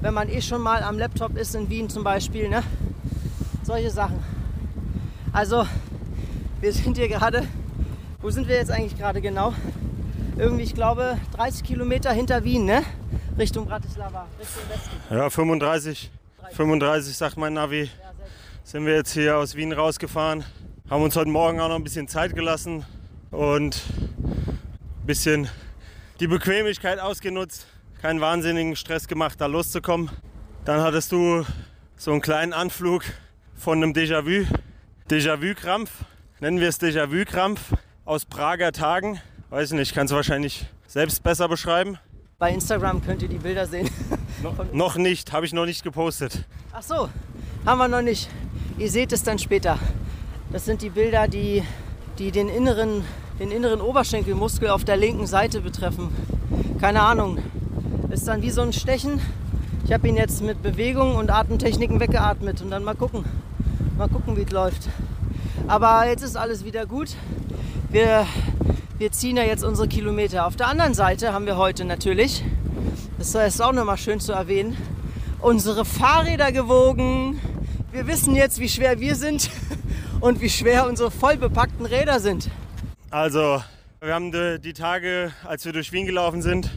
wenn 0.00 0.14
man 0.14 0.30
eh 0.30 0.40
schon 0.40 0.62
mal 0.62 0.82
am 0.82 0.98
Laptop 0.98 1.36
ist 1.36 1.54
in 1.54 1.68
Wien 1.68 1.90
zum 1.90 2.04
Beispiel, 2.04 2.48
ne? 2.48 2.62
solche 3.62 3.90
Sachen. 3.90 4.24
Also 5.32 5.66
wir 6.60 6.72
sind 6.72 6.96
hier 6.96 7.08
gerade, 7.08 7.46
wo 8.22 8.30
sind 8.30 8.48
wir 8.48 8.56
jetzt 8.56 8.70
eigentlich 8.70 8.98
gerade 8.98 9.20
genau? 9.20 9.52
Irgendwie, 10.38 10.64
ich 10.64 10.74
glaube, 10.74 11.18
30 11.36 11.62
Kilometer 11.62 12.10
hinter 12.10 12.44
Wien, 12.44 12.64
ne? 12.64 12.82
Richtung 13.36 13.66
Bratislava, 13.66 14.26
Richtung 14.40 14.62
Westen. 14.70 15.14
Ja, 15.14 15.28
35, 15.28 16.10
35 16.52 17.16
sagt 17.16 17.36
mein 17.36 17.52
Navi. 17.52 17.90
Sind 18.64 18.86
wir 18.86 18.94
jetzt 18.94 19.12
hier 19.12 19.36
aus 19.36 19.54
Wien 19.54 19.72
rausgefahren. 19.72 20.44
Haben 20.88 21.02
uns 21.02 21.14
heute 21.14 21.28
Morgen 21.28 21.60
auch 21.60 21.68
noch 21.68 21.76
ein 21.76 21.84
bisschen 21.84 22.08
Zeit 22.08 22.34
gelassen 22.34 22.86
und 23.30 23.82
bisschen 25.06 25.48
die 26.20 26.26
Bequemlichkeit 26.26 26.98
ausgenutzt. 26.98 27.66
Keinen 28.00 28.20
wahnsinnigen 28.20 28.76
Stress 28.76 29.06
gemacht, 29.08 29.40
da 29.40 29.46
loszukommen. 29.46 30.10
Dann 30.64 30.80
hattest 30.80 31.12
du 31.12 31.44
so 31.96 32.12
einen 32.12 32.20
kleinen 32.20 32.52
Anflug 32.52 33.04
von 33.54 33.82
einem 33.82 33.92
Déjà-vu. 33.92 34.46
Déjà-vu-Krampf. 35.10 35.90
Nennen 36.40 36.60
wir 36.60 36.68
es 36.68 36.80
Déjà-vu-Krampf 36.80 37.74
aus 38.04 38.24
Prager 38.24 38.72
Tagen. 38.72 39.20
Weiß 39.50 39.72
ich 39.72 39.78
nicht, 39.78 39.94
kannst 39.94 40.12
du 40.12 40.16
wahrscheinlich 40.16 40.66
selbst 40.86 41.22
besser 41.22 41.48
beschreiben. 41.48 41.98
Bei 42.38 42.50
Instagram 42.50 43.04
könnt 43.04 43.22
ihr 43.22 43.28
die 43.28 43.38
Bilder 43.38 43.66
sehen. 43.66 43.88
No, 44.42 44.54
noch 44.72 44.96
nicht, 44.96 45.32
habe 45.32 45.46
ich 45.46 45.52
noch 45.52 45.66
nicht 45.66 45.82
gepostet. 45.82 46.44
Ach 46.72 46.82
so, 46.82 47.08
haben 47.64 47.78
wir 47.78 47.88
noch 47.88 48.02
nicht. 48.02 48.28
Ihr 48.78 48.90
seht 48.90 49.12
es 49.12 49.22
dann 49.22 49.38
später. 49.38 49.78
Das 50.50 50.64
sind 50.64 50.82
die 50.82 50.90
Bilder, 50.90 51.28
die, 51.28 51.62
die 52.18 52.30
den, 52.30 52.48
inneren, 52.48 53.04
den 53.38 53.50
inneren 53.50 53.80
Oberschenkelmuskel 53.80 54.68
auf 54.68 54.84
der 54.84 54.96
linken 54.96 55.26
Seite 55.26 55.60
betreffen. 55.60 56.08
Keine 56.80 57.02
Ahnung. 57.02 57.38
Ist 58.10 58.28
dann 58.28 58.42
wie 58.42 58.50
so 58.50 58.62
ein 58.62 58.72
Stechen. 58.72 59.20
Ich 59.84 59.92
habe 59.92 60.06
ihn 60.08 60.16
jetzt 60.16 60.40
mit 60.40 60.62
Bewegung 60.62 61.16
und 61.16 61.30
Atemtechniken 61.30 61.98
weggeatmet 61.98 62.62
und 62.62 62.70
dann 62.70 62.84
mal 62.84 62.94
gucken. 62.94 63.24
Mal 63.98 64.08
gucken, 64.08 64.36
wie 64.36 64.42
es 64.42 64.50
läuft. 64.50 64.88
Aber 65.66 66.06
jetzt 66.06 66.22
ist 66.22 66.36
alles 66.36 66.64
wieder 66.64 66.86
gut. 66.86 67.16
Wir, 67.90 68.26
wir 68.98 69.10
ziehen 69.10 69.36
ja 69.36 69.42
jetzt 69.42 69.64
unsere 69.64 69.88
Kilometer. 69.88 70.46
Auf 70.46 70.56
der 70.56 70.68
anderen 70.68 70.94
Seite 70.94 71.32
haben 71.32 71.46
wir 71.46 71.56
heute 71.56 71.84
natürlich, 71.84 72.44
das 73.18 73.34
ist 73.34 73.60
auch 73.60 73.72
nochmal 73.72 73.98
schön 73.98 74.20
zu 74.20 74.32
erwähnen, 74.32 74.76
unsere 75.40 75.84
Fahrräder 75.84 76.52
gewogen. 76.52 77.40
Wir 77.92 78.06
wissen 78.06 78.34
jetzt, 78.36 78.60
wie 78.60 78.68
schwer 78.68 79.00
wir 79.00 79.16
sind 79.16 79.50
und 80.20 80.40
wie 80.40 80.50
schwer 80.50 80.86
unsere 80.88 81.10
vollbepackten 81.10 81.86
Räder 81.86 82.20
sind. 82.20 82.48
Also, 83.14 83.62
wir 84.00 84.12
haben 84.12 84.32
die, 84.32 84.72
Tage, 84.72 85.30
als 85.44 85.64
wir 85.64 85.72
durch 85.72 85.92
Wien 85.92 86.04
gelaufen 86.04 86.42
sind, 86.42 86.68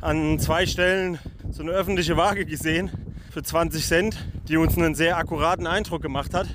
an 0.00 0.38
zwei 0.38 0.64
Stellen 0.64 1.18
so 1.50 1.62
eine 1.62 1.72
öffentliche 1.72 2.16
Waage 2.16 2.46
gesehen 2.46 2.90
für 3.30 3.42
20 3.42 3.86
Cent, 3.86 4.16
die 4.48 4.56
uns 4.56 4.78
einen 4.78 4.94
sehr 4.94 5.18
akkuraten 5.18 5.66
Eindruck 5.66 6.00
gemacht 6.00 6.32
hat. 6.32 6.46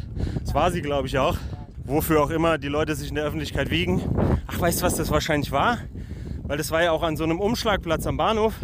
Das 0.44 0.56
war 0.56 0.72
sie, 0.72 0.82
glaube 0.82 1.08
ich, 1.08 1.20
auch. 1.20 1.38
Wofür 1.84 2.24
auch 2.24 2.32
immer 2.32 2.58
die 2.58 2.70
Leute 2.70 2.96
sich 2.96 3.10
in 3.10 3.14
der 3.14 3.26
Öffentlichkeit 3.26 3.70
wiegen. 3.70 4.02
Ach, 4.48 4.60
weißt 4.60 4.82
du, 4.82 4.86
was 4.86 4.96
das 4.96 5.12
wahrscheinlich 5.12 5.52
war? 5.52 5.78
Weil 6.42 6.58
das 6.58 6.72
war 6.72 6.82
ja 6.82 6.92
auch 6.92 7.04
an 7.04 7.16
so 7.16 7.24
einem 7.24 7.40
Umschlagplatz 7.40 8.08
am 8.08 8.18
Bahnhof, 8.18 8.56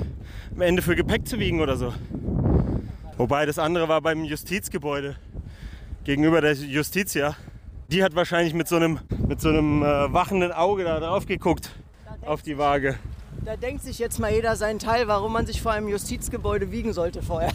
am 0.56 0.62
Ende 0.62 0.82
für 0.82 0.96
Gepäck 0.96 1.28
zu 1.28 1.38
wiegen 1.38 1.62
oder 1.62 1.78
so. 1.78 1.94
Wobei 3.18 3.46
das 3.46 3.60
andere 3.60 3.88
war 3.88 4.02
beim 4.02 4.24
Justizgebäude 4.24 5.16
gegenüber 6.06 6.42
der 6.42 6.54
Justitia. 6.54 7.36
Die 7.92 8.04
hat 8.04 8.16
wahrscheinlich 8.16 8.54
mit 8.54 8.68
so 8.68 8.76
einem, 8.76 9.00
mit 9.28 9.42
so 9.42 9.50
einem 9.50 9.82
äh, 9.82 10.14
wachenden 10.14 10.52
Auge 10.52 10.84
da 10.84 11.00
drauf 11.00 11.26
geguckt 11.26 11.72
auf 12.22 12.44
die 12.44 12.56
Waage. 12.60 13.00
Da 13.44 13.58
denkt 13.58 13.84
sich 13.84 13.98
jetzt 13.98 14.20
mal 14.20 14.32
jeder 14.32 14.56
seinen 14.56 14.78
Teil, 14.78 15.08
warum 15.08 15.34
man 15.34 15.48
sich 15.48 15.60
vor 15.60 15.72
einem 15.72 15.88
Justizgebäude 15.88 16.72
wiegen 16.72 16.94
sollte 16.94 17.24
vorher. 17.24 17.52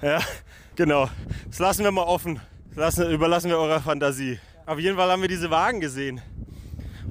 Ja, 0.00 0.20
genau. 0.76 1.10
Das 1.48 1.58
lassen 1.58 1.84
wir 1.84 1.90
mal 1.90 2.04
offen. 2.04 2.40
Das 2.70 2.96
lassen, 2.96 3.10
überlassen 3.10 3.50
wir 3.50 3.58
eurer 3.58 3.80
Fantasie. 3.80 4.38
Auf 4.64 4.78
jeden 4.78 4.96
Fall 4.96 5.10
haben 5.10 5.20
wir 5.20 5.28
diese 5.28 5.50
Wagen 5.50 5.80
gesehen. 5.80 6.22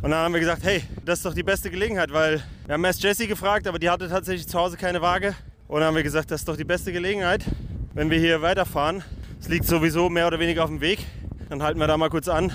Und 0.02 0.10
dann 0.10 0.19
haben 0.19 0.34
wir 0.34 0.39
gesagt, 0.39 0.63
hey, 0.63 0.84
das 1.06 1.19
ist 1.19 1.26
doch 1.26 1.36
die 1.36 1.43
beste 1.43 1.69
Gelegenheit, 1.69 2.12
weil 2.12 2.43
wir 2.65 2.74
haben 2.74 2.84
erst 2.84 3.04
Jessie 3.04 3.28
gefragt, 3.28 3.67
aber 3.67 3.78
die 3.78 3.89
hatte 3.91 4.10
tatsächlich 4.10 4.48
zu 4.48 4.58
Hause 4.58 4.76
keine 4.76 5.02
Waage. 5.02 5.36
Und 5.67 5.82
dann 5.82 5.89
haben 5.89 5.96
wir 5.96 6.04
gesagt, 6.04 6.32
das 6.32 6.41
ist 6.41 6.48
doch 6.48 6.58
die 6.58 6.63
beste 6.63 6.91
Gelegenheit, 6.91 7.46
wenn 7.93 8.10
wir 8.10 8.17
hier 8.17 8.41
weiterfahren. 8.41 9.04
Es 9.39 9.50
liegt 9.50 9.65
sowieso 9.65 10.10
mehr 10.10 10.26
oder 10.26 10.39
weniger 10.39 10.63
auf 10.63 10.69
dem 10.69 10.82
Weg. 10.82 11.06
Dann 11.54 11.62
halten 11.62 11.80
wir 11.80 11.86
da 11.86 11.98
mal 11.98 12.10
kurz 12.10 12.28
an 12.30 12.52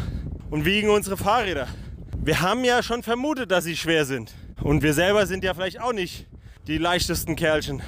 und 0.50 0.64
wiegen 0.64 0.90
unsere 0.90 1.16
Fahrräder. 1.16 1.68
Wir 2.16 2.40
haben 2.40 2.64
ja 2.64 2.82
schon 2.82 3.04
vermutet, 3.04 3.48
dass 3.52 3.62
sie 3.62 3.76
schwer 3.76 4.04
sind. 4.04 4.34
Und 4.60 4.82
wir 4.82 4.92
selber 4.92 5.24
sind 5.28 5.44
ja 5.44 5.54
vielleicht 5.54 5.80
auch 5.80 5.92
nicht 5.92 6.26
die 6.66 6.78
leichtesten 6.78 7.36
Kerlchen. 7.36 7.80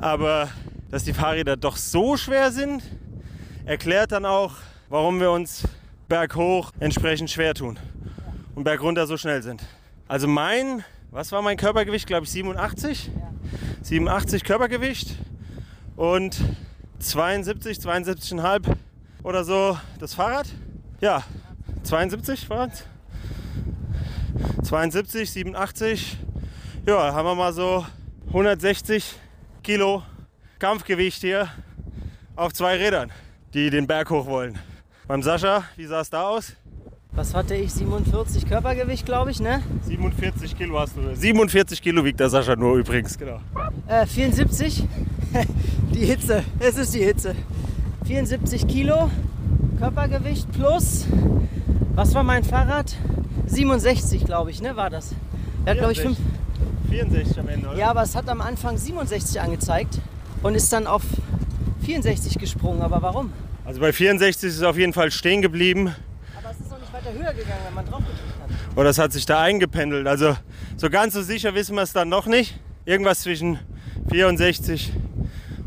Aber 0.00 0.50
dass 0.90 1.02
die 1.02 1.14
Fahrräder 1.14 1.56
doch 1.56 1.78
so 1.78 2.18
schwer 2.18 2.52
sind, 2.52 2.82
erklärt 3.64 4.12
dann 4.12 4.26
auch, 4.26 4.52
warum 4.90 5.18
wir 5.18 5.30
uns 5.30 5.62
berghoch 6.10 6.72
entsprechend 6.78 7.30
schwer 7.30 7.54
tun 7.54 7.78
und 8.54 8.64
bergunter 8.64 9.06
so 9.06 9.16
schnell 9.16 9.42
sind. 9.42 9.62
Also 10.08 10.28
mein, 10.28 10.84
was 11.10 11.32
war 11.32 11.40
mein 11.40 11.56
Körpergewicht? 11.56 12.06
Glaube 12.06 12.24
ich 12.24 12.32
87? 12.32 13.06
Ja. 13.06 13.32
87 13.80 14.44
Körpergewicht 14.44 15.16
und 15.96 16.38
72, 16.98 17.78
72,5 17.78 18.76
oder 19.22 19.44
so 19.44 19.78
das 19.98 20.14
Fahrrad. 20.14 20.48
Ja, 21.00 21.22
72 21.82 22.48
war 22.50 22.68
es. 22.68 22.84
72, 24.66 25.30
87. 25.30 26.18
Ja, 26.86 27.14
haben 27.14 27.26
wir 27.26 27.34
mal 27.34 27.52
so 27.52 27.84
160 28.28 29.14
Kilo 29.62 30.02
Kampfgewicht 30.58 31.20
hier 31.20 31.48
auf 32.36 32.52
zwei 32.52 32.76
Rädern, 32.76 33.10
die 33.54 33.70
den 33.70 33.86
Berg 33.86 34.10
hoch 34.10 34.26
wollen. 34.26 34.58
Beim 35.06 35.22
Sascha, 35.22 35.64
wie 35.76 35.86
sah 35.86 36.00
es 36.00 36.10
da 36.10 36.28
aus? 36.28 36.54
Was 37.12 37.34
hatte 37.34 37.56
ich? 37.56 37.72
47 37.72 38.46
Körpergewicht, 38.46 39.04
glaube 39.04 39.32
ich, 39.32 39.40
ne? 39.40 39.62
47 39.82 40.56
Kilo 40.56 40.78
hast 40.78 40.96
du. 40.96 41.14
47 41.14 41.82
Kilo 41.82 42.04
wiegt 42.04 42.20
der 42.20 42.28
Sascha 42.28 42.54
nur 42.54 42.76
übrigens, 42.76 43.18
genau. 43.18 43.40
Äh, 43.88 44.06
74. 44.06 44.84
die 45.92 46.06
Hitze, 46.06 46.44
es 46.60 46.76
ist 46.76 46.94
die 46.94 47.04
Hitze. 47.04 47.34
74 48.10 48.66
Kilo 48.66 49.08
Körpergewicht 49.78 50.50
plus, 50.50 51.06
was 51.94 52.12
war 52.12 52.24
mein 52.24 52.42
Fahrrad? 52.42 52.96
67, 53.46 54.24
glaube 54.24 54.50
ich, 54.50 54.60
ne, 54.60 54.74
war 54.74 54.90
das. 54.90 55.14
Er 55.64 55.74
hat, 55.74 55.78
glaube 55.78 55.92
ich, 55.92 56.00
5. 56.00 56.18
64 56.88 57.38
am 57.38 57.48
Ende, 57.48 57.68
oder? 57.68 57.78
Ja, 57.78 57.90
aber 57.90 58.02
es 58.02 58.16
hat 58.16 58.28
am 58.28 58.40
Anfang 58.40 58.76
67 58.76 59.40
angezeigt 59.40 60.00
und 60.42 60.56
ist 60.56 60.72
dann 60.72 60.88
auf 60.88 61.02
64 61.84 62.36
gesprungen. 62.36 62.82
Aber 62.82 63.00
warum? 63.00 63.32
Also 63.64 63.78
bei 63.78 63.92
64 63.92 64.48
ist 64.48 64.56
es 64.56 64.62
auf 64.64 64.76
jeden 64.76 64.92
Fall 64.92 65.12
stehen 65.12 65.40
geblieben. 65.40 65.94
Aber 66.36 66.50
es 66.50 66.58
ist 66.58 66.68
noch 66.68 66.80
nicht 66.80 66.92
weiter 66.92 67.12
höher 67.12 67.32
gegangen, 67.32 67.60
wenn 67.64 67.74
man 67.74 67.86
drauf 67.86 68.00
gedrückt 68.00 68.40
hat. 68.42 68.76
Oder 68.76 68.90
es 68.90 68.98
hat 68.98 69.12
sich 69.12 69.24
da 69.24 69.40
eingependelt. 69.40 70.08
Also 70.08 70.36
so 70.76 70.90
ganz 70.90 71.14
so 71.14 71.22
sicher 71.22 71.54
wissen 71.54 71.76
wir 71.76 71.82
es 71.82 71.92
dann 71.92 72.08
noch 72.08 72.26
nicht. 72.26 72.58
Irgendwas 72.86 73.20
zwischen 73.20 73.60
64 74.08 74.94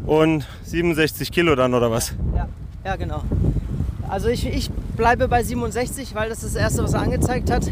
und 0.06 0.46
67 0.66 1.32
Kilo 1.32 1.56
dann 1.56 1.74
oder 1.74 1.90
was? 1.90 2.10
Ja, 2.10 2.16
ja 2.86 2.96
genau. 2.96 3.24
Also 4.10 4.28
ich, 4.30 4.46
ich 4.46 4.70
bleibe 4.96 5.28
bei 5.28 5.44
67, 5.44 6.16
weil 6.16 6.30
das 6.30 6.42
das 6.42 6.56
erste, 6.56 6.84
was 6.84 6.94
er 6.94 7.02
angezeigt 7.02 7.52
hat. 7.52 7.68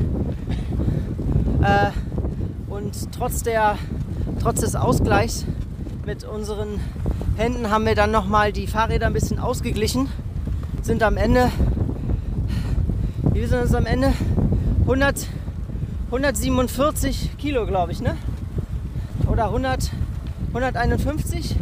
Äh, 1.62 1.92
und 2.70 3.12
trotz, 3.12 3.44
der, 3.44 3.78
trotz 4.42 4.62
des 4.62 4.76
Ausgleichs 4.76 5.46
mit 6.06 6.24
unseren 6.24 6.80
Händen 7.38 7.70
haben 7.70 7.86
wir 7.86 7.96
dann 7.96 8.12
nochmal 8.12 8.52
die 8.52 8.68
Fahrräder 8.68 9.08
ein 9.08 9.14
bisschen 9.14 9.40
ausgeglichen. 9.40 10.10
Sind 10.82 11.04
am 11.04 11.18
Ende, 11.18 11.52
wie 13.34 13.46
sind 13.46 13.60
es 13.60 13.76
am 13.76 13.86
Ende? 13.86 14.14
100, 14.82 15.28
147 16.08 17.38
Kilo, 17.38 17.66
glaube 17.68 17.92
ich, 17.92 18.02
ne? 18.02 18.18
Oder 19.28 19.46
100, 19.46 19.92
151, 20.54 21.56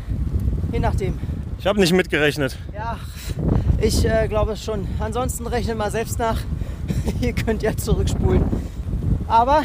je 0.72 0.80
nachdem. 0.80 1.20
Ich 1.60 1.68
habe 1.68 1.78
nicht 1.78 1.92
mitgerechnet. 1.92 2.58
Ja, 2.74 2.98
ich 3.82 4.06
äh, 4.06 4.30
glaube 4.30 4.56
schon. 4.56 4.88
Ansonsten 4.98 5.46
rechnet 5.46 5.78
mal 5.78 5.92
selbst 5.92 6.18
nach. 6.18 6.40
Ihr 7.20 7.34
könnt 7.34 7.64
ja 7.64 7.76
zurückspulen. 7.76 8.46
Aber 9.28 9.64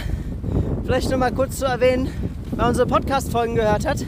vielleicht 0.84 1.08
noch 1.10 1.18
mal 1.18 1.30
kurz 1.30 1.60
zu 1.60 1.66
erwähnen, 1.66 2.08
wer 2.50 2.66
unsere 2.66 2.88
Podcast-Folgen 2.88 3.54
gehört 3.54 3.86
hat, 3.86 4.04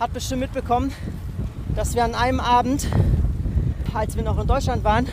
hat 0.00 0.14
bestimmt 0.14 0.40
mitbekommen, 0.40 0.92
dass 1.76 1.94
wir 1.94 2.04
an 2.04 2.14
einem 2.14 2.40
Abend, 2.40 2.86
als 3.92 4.16
wir 4.16 4.22
noch 4.22 4.40
in 4.40 4.46
Deutschland 4.46 4.82
waren, 4.82 5.06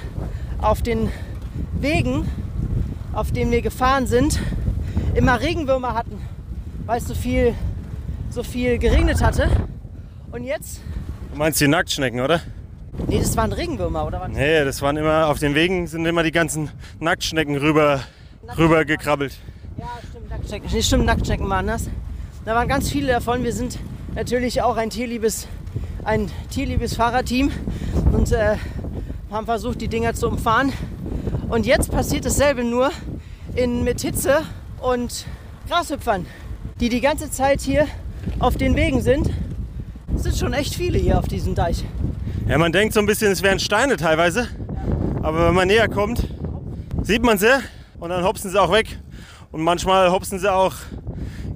auf 0.61 0.81
den 0.81 1.09
Wegen, 1.73 2.25
auf 3.11 3.33
denen 3.33 3.51
wir 3.51 3.61
gefahren 3.61 4.07
sind, 4.07 4.39
immer 5.13 5.41
Regenwürmer 5.41 5.93
hatten, 5.93 6.21
weil 6.85 6.99
es 6.99 7.07
so 7.09 7.15
viel, 7.15 7.53
so 8.29 8.43
viel 8.43 8.77
geregnet 8.77 9.21
hatte. 9.21 9.49
Und 10.31 10.45
jetzt. 10.45 10.79
Du 11.31 11.37
meinst 11.37 11.61
die 11.61 11.67
Nacktschnecken, 11.67 12.19
oder? 12.19 12.41
Nee, 13.07 13.19
das 13.19 13.37
waren 13.37 13.53
Regenwürmer, 13.53 14.05
oder 14.05 14.19
was? 14.19 14.29
Nee, 14.29 14.65
das 14.65 14.81
waren 14.81 14.97
immer, 14.97 15.27
auf 15.27 15.39
den 15.39 15.55
Wegen 15.55 15.87
sind 15.87 16.05
immer 16.05 16.23
die 16.23 16.31
ganzen 16.31 16.69
Nacktschnecken 16.99 17.55
rüber, 17.57 18.01
rüber 18.57 18.83
gekrabbelt. 18.83 19.33
Ja, 19.77 19.87
stimmt, 20.09 20.29
Nacktschnecken. 20.29 20.69
Nee, 20.73 20.81
stimmt, 20.81 21.05
Nacktschnecken 21.05 21.49
waren 21.49 21.67
das. 21.67 21.89
Da 22.43 22.53
waren 22.53 22.67
ganz 22.67 22.91
viele 22.91 23.07
davon. 23.07 23.43
Wir 23.45 23.53
sind 23.53 23.79
natürlich 24.13 24.61
auch 24.61 24.75
ein 24.75 24.89
tierliebes, 24.89 25.47
ein 26.03 26.29
tierliebes 26.49 26.95
Fahrerteam 26.95 27.49
und 28.11 28.31
äh, 28.33 28.57
haben 29.31 29.45
versucht, 29.45 29.79
die 29.79 29.87
Dinger 29.87 30.13
zu 30.13 30.27
umfahren. 30.27 30.73
Und 31.47 31.65
jetzt 31.65 31.91
passiert 31.91 32.25
dasselbe 32.25 32.65
nur 32.65 32.91
in, 33.55 33.85
mit 33.85 34.01
Hitze 34.01 34.41
und 34.81 35.25
Grashüpfern, 35.69 36.25
die 36.81 36.89
die 36.89 37.01
ganze 37.01 37.31
Zeit 37.31 37.61
hier 37.61 37.87
auf 38.39 38.57
den 38.57 38.75
Wegen 38.75 39.01
sind. 39.01 39.29
Sind 40.21 40.37
schon 40.37 40.53
echt 40.53 40.75
viele 40.75 40.99
hier 40.99 41.17
auf 41.17 41.27
diesem 41.27 41.55
Deich. 41.55 41.83
Ja, 42.47 42.59
man 42.59 42.71
denkt 42.71 42.93
so 42.93 42.99
ein 42.99 43.07
bisschen, 43.07 43.31
es 43.31 43.41
wären 43.41 43.59
Steine 43.59 43.97
teilweise. 43.97 44.47
Aber 45.23 45.47
wenn 45.47 45.55
man 45.55 45.67
näher 45.67 45.87
kommt, 45.87 46.27
sieht 47.01 47.23
man 47.23 47.39
sie 47.39 47.51
und 47.99 48.09
dann 48.11 48.23
hopsen 48.23 48.51
sie 48.51 48.61
auch 48.61 48.71
weg. 48.71 48.99
Und 49.51 49.61
manchmal 49.63 50.11
hopsen 50.11 50.37
sie 50.37 50.53
auch 50.53 50.75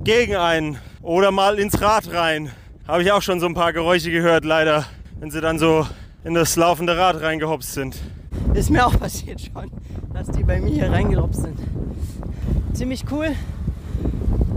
gegen 0.04 0.36
einen 0.36 0.78
oder 1.04 1.30
mal 1.30 1.60
ins 1.60 1.80
Rad 1.80 2.12
rein. 2.12 2.50
Habe 2.88 3.04
ich 3.04 3.12
auch 3.12 3.22
schon 3.22 3.40
so 3.40 3.46
ein 3.46 3.54
paar 3.54 3.72
Geräusche 3.72 4.10
gehört, 4.10 4.46
leider, 4.46 4.86
wenn 5.20 5.30
sie 5.30 5.42
dann 5.42 5.60
so 5.60 5.86
in 6.24 6.34
das 6.34 6.56
laufende 6.56 6.98
Rad 6.98 7.22
reingehopst 7.22 7.72
sind. 7.74 7.96
Ist 8.56 8.72
mir 8.72 8.86
auch 8.86 9.00
passiert 9.00 9.42
schon, 9.42 9.70
dass 10.12 10.28
die 10.30 10.44
bei 10.44 10.60
mir 10.60 10.74
hier 10.74 10.92
reingehopst 10.92 11.44
sind. 11.44 11.60
Ziemlich 12.74 13.04
cool. 13.12 13.28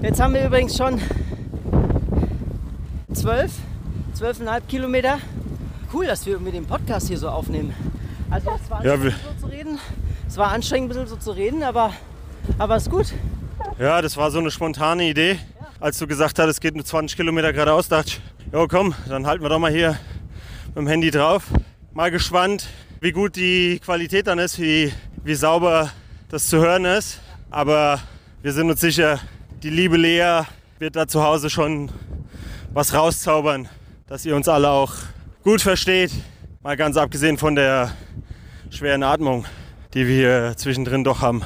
Jetzt 0.00 0.18
haben 0.18 0.32
wir 0.32 0.46
übrigens 0.46 0.78
schon 0.78 0.98
zwölf, 3.12 3.52
zwölfeinhalb 4.18 4.66
Kilometer. 4.68 5.18
Cool, 5.92 6.06
dass 6.06 6.26
wir 6.26 6.40
mit 6.40 6.52
dem 6.52 6.66
Podcast 6.66 7.06
hier 7.06 7.18
so 7.18 7.28
aufnehmen. 7.28 7.72
Also 8.28 8.50
es 8.62 8.68
war 8.68 8.84
Ja, 8.84 8.94
anstrengend 8.94 9.04
wir- 9.24 9.32
so 9.40 9.46
zu 9.46 9.52
reden. 9.52 9.78
Es 10.26 10.36
war 10.36 10.48
anstrengend 10.48 10.86
ein 10.86 10.88
bisschen 10.88 11.06
so 11.06 11.16
zu 11.16 11.30
reden, 11.30 11.62
aber, 11.62 11.92
aber 12.58 12.74
ist 12.76 12.90
gut. 12.90 13.06
Ja, 13.78 14.02
das 14.02 14.16
war 14.16 14.32
so 14.32 14.40
eine 14.40 14.50
spontane 14.50 15.08
Idee. 15.08 15.38
Als 15.78 15.98
du 15.98 16.08
gesagt 16.08 16.36
hast, 16.40 16.48
es 16.48 16.58
geht 16.60 16.74
nur 16.74 16.84
20 16.84 17.16
Kilometer 17.16 17.52
geradeaus, 17.52 17.86
dachte 17.88 18.08
ich, 18.08 18.20
jo 18.52 18.66
komm, 18.66 18.92
dann 19.08 19.24
halten 19.24 19.44
wir 19.44 19.50
doch 19.50 19.60
mal 19.60 19.70
hier 19.70 19.96
mit 20.66 20.76
dem 20.78 20.88
Handy 20.88 21.12
drauf. 21.12 21.44
Mal 21.92 22.10
gespannt, 22.10 22.66
wie 23.00 23.12
gut 23.12 23.36
die 23.36 23.78
Qualität 23.78 24.26
dann 24.26 24.40
ist, 24.40 24.58
wie, 24.58 24.92
wie 25.22 25.34
sauber 25.36 25.90
das 26.28 26.48
zu 26.48 26.58
hören 26.58 26.84
ist. 26.86 27.20
Aber 27.50 28.00
wir 28.42 28.52
sind 28.52 28.68
uns 28.68 28.80
sicher, 28.80 29.20
die 29.62 29.70
liebe 29.70 29.96
Lea 29.96 30.42
wird 30.80 30.96
da 30.96 31.06
zu 31.06 31.22
Hause 31.22 31.50
schon 31.50 31.90
was 32.74 32.92
rauszaubern, 32.92 33.68
dass 34.08 34.24
ihr 34.24 34.34
uns 34.34 34.48
alle 34.48 34.70
auch 34.70 34.92
gut 35.44 35.60
versteht. 35.60 36.10
Mal 36.62 36.76
ganz 36.76 36.96
abgesehen 36.96 37.36
von 37.36 37.54
der 37.54 37.92
schweren 38.70 39.02
Atmung, 39.02 39.44
die 39.92 40.06
wir 40.06 40.14
hier 40.14 40.56
zwischendrin 40.56 41.04
doch 41.04 41.20
haben. 41.20 41.42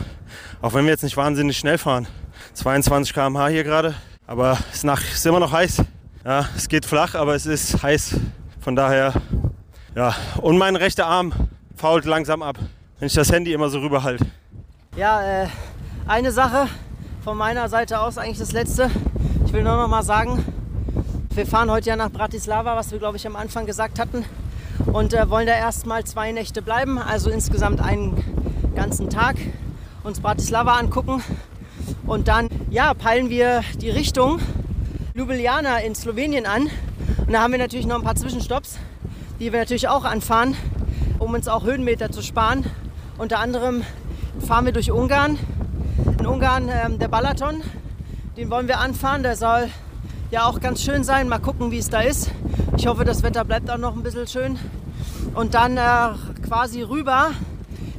Auch 0.60 0.72
wenn 0.74 0.84
wir 0.84 0.92
jetzt 0.92 1.02
nicht 1.02 1.16
wahnsinnig 1.16 1.58
schnell 1.58 1.76
fahren. 1.76 2.06
22 2.54 3.12
km/h 3.14 3.48
hier 3.48 3.64
gerade. 3.64 3.94
Aber 4.26 4.58
es 4.72 4.84
ist, 4.84 5.26
immer 5.26 5.40
noch 5.40 5.52
heiß. 5.52 5.82
Ja, 6.24 6.48
es 6.56 6.68
geht 6.68 6.86
flach, 6.86 7.16
aber 7.16 7.34
es 7.34 7.46
ist 7.46 7.82
heiß. 7.82 8.14
Von 8.60 8.76
daher, 8.76 9.14
ja. 9.96 10.14
Und 10.40 10.56
mein 10.56 10.76
rechter 10.76 11.06
Arm 11.06 11.32
fault 11.76 12.04
langsam 12.04 12.42
ab, 12.42 12.58
wenn 13.00 13.06
ich 13.06 13.14
das 13.14 13.32
Handy 13.32 13.52
immer 13.52 13.68
so 13.70 13.80
rüberhalte. 13.80 14.24
Ja, 14.96 15.42
äh, 15.42 15.48
eine 16.06 16.30
Sache 16.30 16.68
von 17.24 17.36
meiner 17.36 17.68
Seite 17.68 18.00
aus, 18.00 18.18
eigentlich 18.18 18.38
das 18.38 18.52
letzte. 18.52 18.88
Ich 19.44 19.52
will 19.52 19.64
nur 19.64 19.76
noch 19.76 19.88
mal 19.88 20.04
sagen, 20.04 20.44
wir 21.34 21.46
fahren 21.46 21.70
heute 21.70 21.88
ja 21.88 21.96
nach 21.96 22.10
Bratislava, 22.10 22.76
was 22.76 22.90
wir 22.90 22.98
glaube 22.98 23.16
ich 23.16 23.26
am 23.26 23.36
Anfang 23.36 23.64
gesagt 23.64 23.98
hatten. 23.98 24.24
Und 24.92 25.14
äh, 25.14 25.30
wollen 25.30 25.46
da 25.46 25.54
erstmal 25.54 26.04
zwei 26.04 26.32
Nächte 26.32 26.60
bleiben, 26.60 26.98
also 26.98 27.30
insgesamt 27.30 27.80
einen 27.80 28.70
ganzen 28.74 29.08
Tag 29.08 29.36
uns 30.04 30.20
Bratislava 30.20 30.74
angucken. 30.74 31.22
Und 32.06 32.28
dann, 32.28 32.48
ja, 32.70 32.92
peilen 32.92 33.30
wir 33.30 33.62
die 33.80 33.88
Richtung 33.88 34.40
Ljubljana 35.14 35.78
in 35.78 35.94
Slowenien 35.94 36.44
an. 36.44 36.68
Und 37.18 37.32
da 37.32 37.40
haben 37.40 37.52
wir 37.52 37.58
natürlich 37.58 37.86
noch 37.86 37.96
ein 37.96 38.04
paar 38.04 38.16
Zwischenstopps, 38.16 38.78
die 39.40 39.52
wir 39.52 39.60
natürlich 39.60 39.88
auch 39.88 40.04
anfahren, 40.04 40.54
um 41.18 41.32
uns 41.32 41.48
auch 41.48 41.64
Höhenmeter 41.64 42.10
zu 42.10 42.22
sparen. 42.22 42.64
Unter 43.16 43.38
anderem 43.38 43.84
fahren 44.46 44.66
wir 44.66 44.72
durch 44.72 44.90
Ungarn. 44.90 45.38
In 46.18 46.26
Ungarn 46.26 46.68
ähm, 46.68 46.98
der 46.98 47.08
Balaton, 47.08 47.62
den 48.36 48.50
wollen 48.50 48.68
wir 48.68 48.80
anfahren. 48.80 49.22
Der 49.22 49.36
soll 49.36 49.70
ja 50.32 50.46
auch 50.46 50.60
ganz 50.60 50.82
schön 50.82 51.04
sein. 51.04 51.28
Mal 51.28 51.40
gucken, 51.40 51.70
wie 51.70 51.78
es 51.78 51.90
da 51.90 52.00
ist. 52.00 52.30
Ich 52.78 52.86
hoffe, 52.86 53.04
das 53.04 53.22
Wetter 53.22 53.44
bleibt 53.44 53.70
auch 53.70 53.76
noch 53.76 53.94
ein 53.94 54.02
bisschen 54.02 54.26
schön. 54.26 54.58
Und 55.34 55.52
dann 55.52 55.76
äh, 55.76 56.14
quasi 56.48 56.80
rüber. 56.80 57.32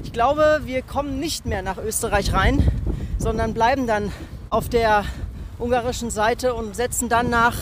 Ich 0.04 0.12
glaube, 0.12 0.62
wir 0.66 0.82
kommen 0.82 1.20
nicht 1.20 1.46
mehr 1.46 1.62
nach 1.62 1.78
Österreich 1.78 2.34
rein, 2.34 2.68
sondern 3.20 3.54
bleiben 3.54 3.86
dann 3.86 4.12
auf 4.50 4.68
der 4.68 5.06
ungarischen 5.60 6.10
Seite 6.10 6.56
und 6.56 6.76
setzen 6.76 7.08
dann 7.08 7.30
nach, 7.30 7.56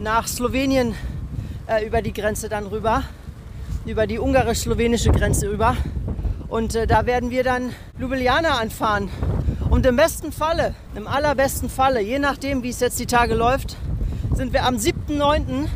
nach 0.00 0.26
Slowenien 0.26 0.94
äh, 1.66 1.86
über 1.86 2.00
die 2.00 2.14
Grenze 2.14 2.48
dann 2.48 2.68
rüber. 2.68 3.02
Über 3.84 4.06
die 4.06 4.18
ungarisch-slowenische 4.18 5.12
Grenze 5.12 5.50
rüber. 5.50 5.76
Und 6.48 6.74
äh, 6.76 6.86
da 6.86 7.04
werden 7.04 7.28
wir 7.28 7.44
dann 7.44 7.74
Ljubljana 7.98 8.58
anfahren. 8.58 9.10
Und 9.72 9.86
im 9.86 9.96
besten 9.96 10.32
Falle, 10.32 10.74
im 10.94 11.08
allerbesten 11.08 11.70
Falle, 11.70 12.02
je 12.02 12.18
nachdem, 12.18 12.62
wie 12.62 12.68
es 12.68 12.80
jetzt 12.80 13.00
die 13.00 13.06
Tage 13.06 13.34
läuft, 13.34 13.78
sind 14.34 14.52
wir 14.52 14.66
am 14.66 14.76
7.9., 14.76 15.66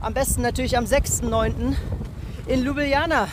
am 0.00 0.14
besten 0.14 0.42
natürlich 0.42 0.76
am 0.76 0.84
6.9. 0.84 1.76
in 2.48 2.64
Ljubljana, 2.64 3.28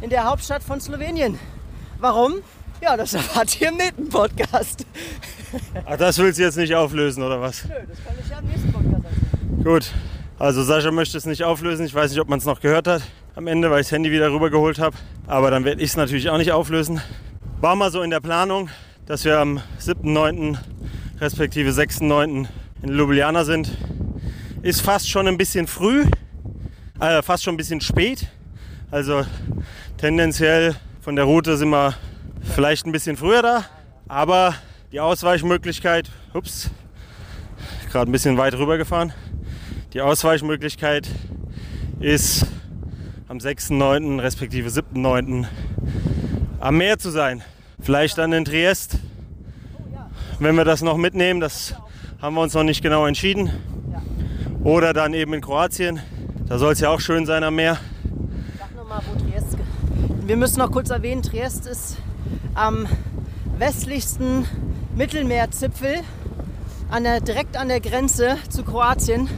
in 0.00 0.08
der 0.08 0.24
Hauptstadt 0.24 0.62
von 0.62 0.80
Slowenien. 0.80 1.38
Warum? 1.98 2.36
Ja, 2.80 2.96
das 2.96 3.12
erfahrt 3.20 3.60
ihr 3.60 3.68
im 3.68 3.76
nächsten 3.76 4.08
Podcast. 4.08 4.86
Ach, 5.84 5.98
das 5.98 6.16
willst 6.16 6.38
du 6.38 6.42
jetzt 6.42 6.56
nicht 6.56 6.74
auflösen, 6.74 7.22
oder 7.22 7.42
was? 7.42 7.66
Nö, 7.66 7.74
das 7.86 8.02
kann 8.02 8.14
ich 8.18 8.30
ja 8.30 8.38
im 8.38 8.46
nächsten 8.46 8.72
Podcast 8.72 9.04
erzählen. 9.04 9.62
Gut. 9.62 9.92
Also 10.38 10.62
Sascha 10.62 10.90
möchte 10.90 11.18
es 11.18 11.26
nicht 11.26 11.44
auflösen. 11.44 11.84
Ich 11.84 11.94
weiß 11.94 12.10
nicht, 12.12 12.20
ob 12.20 12.30
man 12.30 12.38
es 12.38 12.46
noch 12.46 12.62
gehört 12.62 12.88
hat 12.88 13.02
am 13.34 13.46
Ende, 13.46 13.70
weil 13.70 13.82
ich 13.82 13.88
das 13.88 13.92
Handy 13.92 14.10
wieder 14.10 14.32
rübergeholt 14.32 14.78
habe. 14.78 14.96
Aber 15.26 15.50
dann 15.50 15.66
werde 15.66 15.82
ich 15.82 15.90
es 15.90 15.96
natürlich 15.98 16.30
auch 16.30 16.38
nicht 16.38 16.52
auflösen. 16.52 17.02
War 17.60 17.76
mal 17.76 17.90
so 17.90 18.00
in 18.00 18.08
der 18.08 18.20
Planung, 18.20 18.70
dass 19.10 19.24
wir 19.24 19.40
am 19.40 19.60
7.9. 19.80 20.56
respektive 21.20 21.70
6.9. 21.70 22.46
in 22.80 22.88
Ljubljana 22.88 23.42
sind. 23.42 23.76
Ist 24.62 24.82
fast 24.82 25.10
schon 25.10 25.26
ein 25.26 25.36
bisschen 25.36 25.66
früh, 25.66 26.04
äh, 27.00 27.20
fast 27.20 27.42
schon 27.42 27.54
ein 27.54 27.56
bisschen 27.56 27.80
spät. 27.80 28.28
Also 28.92 29.26
tendenziell 29.96 30.76
von 31.00 31.16
der 31.16 31.24
Route 31.24 31.56
sind 31.56 31.70
wir 31.70 31.96
vielleicht 32.54 32.86
ein 32.86 32.92
bisschen 32.92 33.16
früher 33.16 33.42
da. 33.42 33.64
Aber 34.06 34.54
die 34.92 35.00
Ausweichmöglichkeit, 35.00 36.08
ups, 36.32 36.70
gerade 37.90 38.08
ein 38.08 38.12
bisschen 38.12 38.38
weit 38.38 38.54
rüber 38.54 38.78
gefahren. 38.78 39.12
Die 39.92 40.02
Ausweichmöglichkeit 40.02 41.08
ist 41.98 42.46
am 43.26 43.38
6.9. 43.38 44.22
respektive 44.22 44.68
7.9. 44.68 45.46
am 46.60 46.76
Meer 46.76 47.00
zu 47.00 47.10
sein. 47.10 47.42
Vielleicht 47.82 48.18
dann 48.18 48.32
in 48.32 48.44
Triest. 48.44 48.98
Wenn 50.38 50.54
wir 50.54 50.64
das 50.64 50.82
noch 50.82 50.96
mitnehmen, 50.96 51.40
das 51.40 51.74
haben 52.20 52.34
wir 52.34 52.42
uns 52.42 52.54
noch 52.54 52.62
nicht 52.62 52.82
genau 52.82 53.06
entschieden. 53.06 53.50
Oder 54.62 54.92
dann 54.92 55.14
eben 55.14 55.32
in 55.34 55.40
Kroatien. 55.40 56.00
Da 56.46 56.58
soll 56.58 56.72
es 56.72 56.80
ja 56.80 56.90
auch 56.90 57.00
schön 57.00 57.26
sein 57.26 57.44
am 57.44 57.54
Meer. 57.56 57.78
Sag 58.58 58.74
nochmal, 58.74 59.00
wo 59.06 59.18
Triest. 59.18 59.56
Wir 60.26 60.36
müssen 60.36 60.58
noch 60.58 60.70
kurz 60.70 60.90
erwähnen, 60.90 61.22
Triest 61.22 61.66
ist 61.66 61.96
am 62.54 62.86
westlichsten 63.58 64.46
Mittelmeerzipfel, 64.94 66.00
an 66.90 67.04
der, 67.04 67.20
direkt 67.20 67.56
an 67.56 67.68
der 67.68 67.80
Grenze 67.80 68.36
zu 68.48 68.62
Kroatien, 68.64 69.28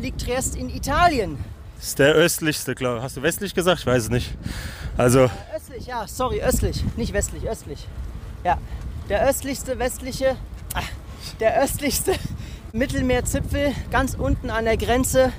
liegt 0.00 0.22
Triest 0.22 0.56
in 0.56 0.70
Italien. 0.70 1.38
Das 1.76 1.88
ist 1.88 1.98
der 1.98 2.14
östlichste, 2.14 2.74
glaube 2.74 2.98
ich. 2.98 3.02
Hast 3.02 3.16
du 3.16 3.22
westlich 3.22 3.54
gesagt? 3.54 3.80
Ich 3.80 3.86
weiß 3.86 4.04
es 4.04 4.10
nicht. 4.10 4.34
Also, 4.96 5.30
Östlich, 5.78 5.86
ja, 5.86 6.08
sorry, 6.08 6.42
östlich, 6.42 6.84
nicht 6.96 7.12
westlich, 7.12 7.48
östlich. 7.48 7.86
Ja, 8.42 8.58
der 9.08 9.28
östlichste 9.28 9.78
westliche, 9.78 10.36
ah, 10.74 10.82
der 11.38 11.62
östlichste 11.62 12.14
Mittelmeerzipfel 12.72 13.72
ganz 13.92 14.14
unten 14.14 14.50
an 14.50 14.64
der 14.64 14.76
Grenze 14.76 15.32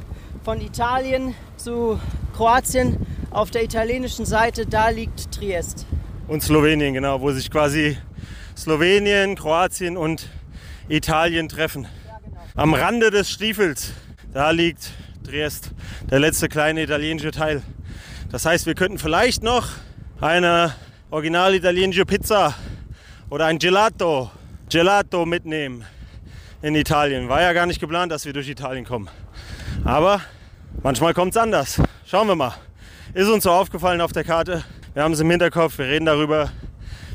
von 0.46 0.62
Italien 0.62 1.36
zu 1.58 2.00
Kroatien 2.38 3.06
auf 3.32 3.52
der 3.52 3.66
italienischen 3.66 4.26
Seite, 4.26 4.66
da 4.66 4.90
liegt 4.90 5.30
Triest. 5.34 5.86
und 6.30 6.42
Slowenien, 6.42 6.94
genau, 6.94 7.20
wo 7.20 7.32
sich 7.32 7.52
quasi 7.52 7.98
Slowenien, 8.56 9.36
Kroatien 9.36 9.98
und 9.98 10.30
Italien 10.88 11.50
treffen. 11.50 11.86
Am 12.56 12.74
Rande 12.74 13.12
des 13.12 13.30
Stiefels, 13.30 13.92
da 14.34 14.52
liegt 14.52 14.92
Triest, 15.26 15.72
der 16.10 16.20
letzte 16.20 16.48
kleine 16.48 16.82
italienische 16.84 17.32
Teil. 17.32 17.62
Das 18.32 18.46
heißt, 18.46 18.68
wir 18.68 18.76
könnten 18.76 19.00
vielleicht 19.00 19.44
noch 19.44 19.68
eine 20.22 20.76
original 21.12 21.56
italienische 21.56 22.06
Pizza 22.06 22.54
oder 23.30 23.46
ein 23.46 23.58
Gelato, 23.58 24.30
Gelato 24.70 25.26
mitnehmen 25.26 25.86
in 26.62 26.76
Italien. 26.76 27.30
War 27.30 27.42
ja 27.42 27.54
gar 27.54 27.66
nicht 27.66 27.80
geplant, 27.80 28.12
dass 28.12 28.26
wir 28.26 28.34
durch 28.34 28.50
Italien 28.50 28.84
kommen. 28.84 29.10
Aber 29.86 30.20
manchmal 30.84 31.14
kommt 31.14 31.32
es 31.32 31.38
anders. 31.38 31.82
Schauen 32.06 32.28
wir 32.28 32.36
mal. 32.36 32.54
Ist 33.14 33.30
uns 33.30 33.46
so 33.46 33.52
aufgefallen 33.52 34.02
auf 34.02 34.12
der 34.12 34.26
Karte. 34.26 34.64
Wir 34.94 35.04
haben 35.04 35.14
es 35.14 35.22
im 35.22 35.30
Hinterkopf, 35.30 35.78
wir 35.78 35.86
reden 35.86 36.06
darüber. 36.06 36.52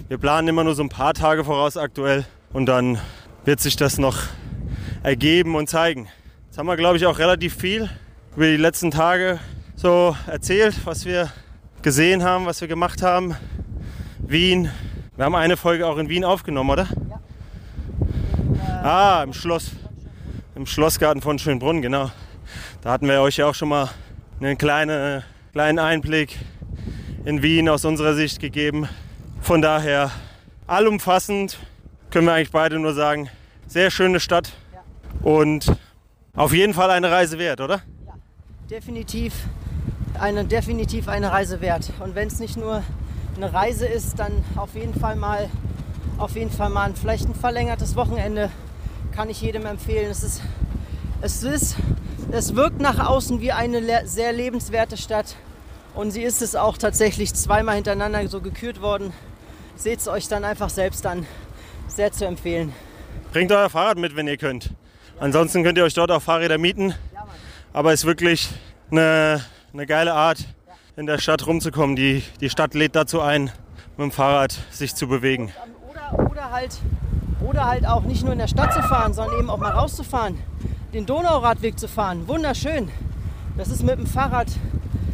Wir 0.08 0.16
planen 0.16 0.48
immer 0.48 0.64
nur 0.64 0.74
so 0.74 0.82
ein 0.82 0.88
paar 0.88 1.12
Tage 1.12 1.44
voraus 1.44 1.76
aktuell 1.76 2.24
und 2.52 2.66
dann 2.66 2.98
wird 3.44 3.60
sich 3.60 3.76
das 3.76 3.98
noch 3.98 4.18
ergeben 5.02 5.56
und 5.56 5.68
zeigen. 5.68 6.08
Jetzt 6.46 6.56
haben 6.56 6.66
wir, 6.66 6.76
glaube 6.76 6.96
ich, 6.96 7.04
auch 7.04 7.18
relativ 7.18 7.54
viel 7.54 7.90
über 8.34 8.46
die 8.46 8.56
letzten 8.56 8.90
Tage 8.90 9.40
so 9.76 10.16
erzählt, 10.26 10.74
was 10.84 11.04
wir 11.04 11.30
gesehen 11.84 12.24
haben, 12.24 12.46
was 12.46 12.62
wir 12.62 12.66
gemacht 12.66 13.02
haben. 13.02 13.36
Wien. 14.18 14.70
Wir 15.16 15.26
haben 15.26 15.34
eine 15.34 15.58
Folge 15.58 15.86
auch 15.86 15.98
in 15.98 16.08
Wien 16.08 16.24
aufgenommen, 16.24 16.70
oder? 16.70 16.88
Ah, 18.82 19.22
im 19.22 19.34
Schloss. 19.34 19.72
Im 20.54 20.64
Schlossgarten 20.64 21.20
von 21.20 21.38
Schönbrunn, 21.38 21.82
genau. 21.82 22.10
Da 22.80 22.90
hatten 22.90 23.06
wir 23.06 23.20
euch 23.20 23.36
ja 23.36 23.46
auch 23.46 23.54
schon 23.54 23.68
mal 23.68 23.90
einen 24.40 24.56
kleinen, 24.56 25.22
kleinen 25.52 25.78
Einblick 25.78 26.38
in 27.26 27.42
Wien 27.42 27.68
aus 27.68 27.84
unserer 27.84 28.14
Sicht 28.14 28.40
gegeben. 28.40 28.88
Von 29.42 29.60
daher 29.60 30.10
allumfassend 30.66 31.58
können 32.10 32.26
wir 32.26 32.32
eigentlich 32.32 32.50
beide 32.50 32.78
nur 32.78 32.94
sagen, 32.94 33.28
sehr 33.66 33.90
schöne 33.90 34.20
Stadt 34.20 34.54
und 35.20 35.70
auf 36.34 36.54
jeden 36.54 36.72
Fall 36.72 36.90
eine 36.90 37.10
Reise 37.10 37.38
wert, 37.38 37.60
oder? 37.60 37.82
Definitiv 38.70 39.34
eine, 40.18 40.44
definitiv 40.44 41.08
eine 41.08 41.32
Reise 41.32 41.60
wert. 41.60 41.90
Und 42.00 42.14
wenn 42.14 42.28
es 42.28 42.38
nicht 42.38 42.56
nur 42.56 42.82
eine 43.36 43.52
Reise 43.52 43.86
ist, 43.86 44.18
dann 44.18 44.44
auf 44.56 44.74
jeden 44.74 44.98
Fall 44.98 45.16
mal, 45.16 45.48
auf 46.18 46.36
jeden 46.36 46.50
Fall 46.50 46.70
mal 46.70 46.92
vielleicht 46.94 47.28
ein 47.28 47.34
verlängertes 47.34 47.96
Wochenende 47.96 48.50
kann 49.12 49.30
ich 49.30 49.40
jedem 49.40 49.66
empfehlen. 49.66 50.10
Es 50.10 50.22
ist, 50.22 50.42
es 51.20 51.42
ist, 51.42 51.76
es 52.30 52.56
wirkt 52.56 52.80
nach 52.80 52.98
außen 52.98 53.40
wie 53.40 53.52
eine 53.52 53.80
le 53.80 54.02
sehr 54.06 54.32
lebenswerte 54.32 54.96
Stadt 54.96 55.36
und 55.94 56.10
sie 56.10 56.22
ist 56.22 56.42
es 56.42 56.56
auch 56.56 56.76
tatsächlich 56.76 57.32
zweimal 57.34 57.76
hintereinander 57.76 58.26
so 58.28 58.40
gekürt 58.40 58.80
worden. 58.80 59.12
Seht 59.76 60.00
es 60.00 60.08
euch 60.08 60.28
dann 60.28 60.44
einfach 60.44 60.70
selbst 60.70 61.06
an. 61.06 61.26
Sehr 61.86 62.12
zu 62.12 62.26
empfehlen. 62.26 62.72
Bringt 63.32 63.52
euer 63.52 63.68
Fahrrad 63.70 63.98
mit, 63.98 64.16
wenn 64.16 64.26
ihr 64.26 64.36
könnt. 64.36 64.70
Ansonsten 65.20 65.62
könnt 65.62 65.78
ihr 65.78 65.84
euch 65.84 65.94
dort 65.94 66.10
auch 66.10 66.22
Fahrräder 66.22 66.58
mieten. 66.58 66.94
Aber 67.72 67.92
es 67.92 68.00
ist 68.00 68.06
wirklich 68.06 68.48
eine, 68.90 69.44
eine 69.74 69.86
geile 69.86 70.14
Art, 70.14 70.38
in 70.96 71.06
der 71.06 71.18
Stadt 71.18 71.48
rumzukommen. 71.48 71.96
Die, 71.96 72.22
die 72.40 72.48
Stadt 72.48 72.74
lädt 72.74 72.94
dazu 72.94 73.20
ein, 73.20 73.50
mit 73.96 73.98
dem 73.98 74.12
Fahrrad 74.12 74.56
sich 74.70 74.94
zu 74.94 75.08
bewegen. 75.08 75.52
Oder, 75.90 76.30
oder, 76.30 76.50
halt, 76.52 76.78
oder 77.40 77.64
halt 77.64 77.84
auch 77.84 78.02
nicht 78.02 78.22
nur 78.22 78.32
in 78.32 78.38
der 78.38 78.46
Stadt 78.46 78.72
zu 78.72 78.80
fahren, 78.82 79.14
sondern 79.14 79.36
eben 79.40 79.50
auch 79.50 79.58
mal 79.58 79.72
rauszufahren. 79.72 80.38
Den 80.92 81.06
Donauradweg 81.06 81.76
zu 81.76 81.88
fahren. 81.88 82.28
Wunderschön. 82.28 82.88
Das 83.56 83.68
ist 83.68 83.82
mit 83.82 83.98
dem 83.98 84.06
Fahrrad 84.06 84.46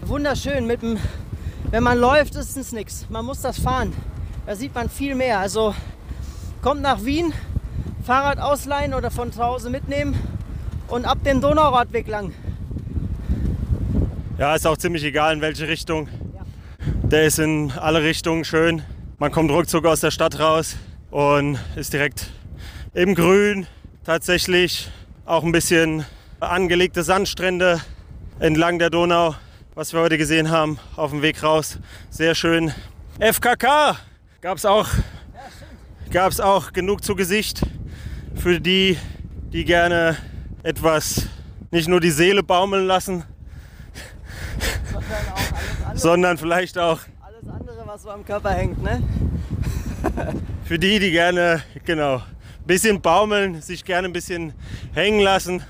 wunderschön. 0.04 0.66
Mit 0.66 0.82
dem, 0.82 0.98
wenn 1.70 1.82
man 1.82 1.98
läuft, 1.98 2.34
ist 2.34 2.58
es 2.58 2.72
nichts. 2.72 3.06
Man 3.08 3.24
muss 3.24 3.40
das 3.40 3.58
fahren. 3.58 3.94
Da 4.44 4.54
sieht 4.56 4.74
man 4.74 4.90
viel 4.90 5.14
mehr. 5.14 5.38
Also 5.38 5.74
kommt 6.60 6.82
nach 6.82 7.02
Wien, 7.06 7.32
Fahrrad 8.04 8.38
ausleihen 8.38 8.92
oder 8.92 9.10
von 9.10 9.32
zu 9.32 9.42
Hause 9.42 9.70
mitnehmen 9.70 10.20
und 10.88 11.06
ab 11.06 11.24
dem 11.24 11.40
Donauradweg 11.40 12.06
lang. 12.08 12.34
Ja, 14.40 14.54
ist 14.54 14.66
auch 14.66 14.78
ziemlich 14.78 15.04
egal 15.04 15.34
in 15.34 15.42
welche 15.42 15.68
Richtung. 15.68 16.08
Der 17.02 17.24
ist 17.24 17.38
in 17.38 17.72
alle 17.72 18.02
Richtungen 18.02 18.46
schön. 18.46 18.82
Man 19.18 19.30
kommt 19.32 19.50
ruckzuck 19.50 19.84
aus 19.84 20.00
der 20.00 20.10
Stadt 20.10 20.38
raus 20.38 20.76
und 21.10 21.58
ist 21.76 21.92
direkt 21.92 22.30
im 22.94 23.14
Grün. 23.14 23.66
Tatsächlich 24.02 24.90
auch 25.26 25.44
ein 25.44 25.52
bisschen 25.52 26.06
angelegte 26.40 27.02
Sandstrände 27.02 27.82
entlang 28.38 28.78
der 28.78 28.88
Donau, 28.88 29.34
was 29.74 29.92
wir 29.92 30.00
heute 30.00 30.16
gesehen 30.16 30.50
haben 30.50 30.78
auf 30.96 31.10
dem 31.10 31.20
Weg 31.20 31.42
raus. 31.42 31.78
Sehr 32.08 32.34
schön. 32.34 32.72
FKK 33.18 33.98
gab 34.40 34.56
es 34.56 34.64
auch, 34.64 34.88
gab's 36.10 36.40
auch 36.40 36.72
genug 36.72 37.04
zu 37.04 37.14
Gesicht 37.14 37.60
für 38.36 38.58
die, 38.58 38.96
die 39.52 39.66
gerne 39.66 40.16
etwas 40.62 41.26
nicht 41.70 41.88
nur 41.88 42.00
die 42.00 42.10
Seele 42.10 42.42
baumeln 42.42 42.86
lassen, 42.86 43.24
sondern 46.00 46.38
vielleicht 46.38 46.78
auch 46.78 47.00
alles 47.20 47.46
andere, 47.46 47.82
was 47.86 48.02
so 48.02 48.10
am 48.10 48.24
Körper 48.24 48.50
hängt, 48.50 48.82
ne? 48.82 49.02
für 50.64 50.78
die, 50.78 50.98
die 50.98 51.10
gerne, 51.10 51.62
genau, 51.84 52.16
ein 52.16 52.66
bisschen 52.66 53.02
baumeln, 53.02 53.60
sich 53.60 53.84
gerne 53.84 54.08
ein 54.08 54.12
bisschen 54.14 54.54
hängen 54.94 55.20
lassen. 55.20 55.62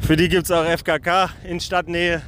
Für 0.00 0.16
die 0.16 0.28
gibt 0.28 0.44
es 0.44 0.52
auch 0.52 0.64
FKK 0.64 1.30
in 1.42 1.58
Stadtnähe. 1.58 2.22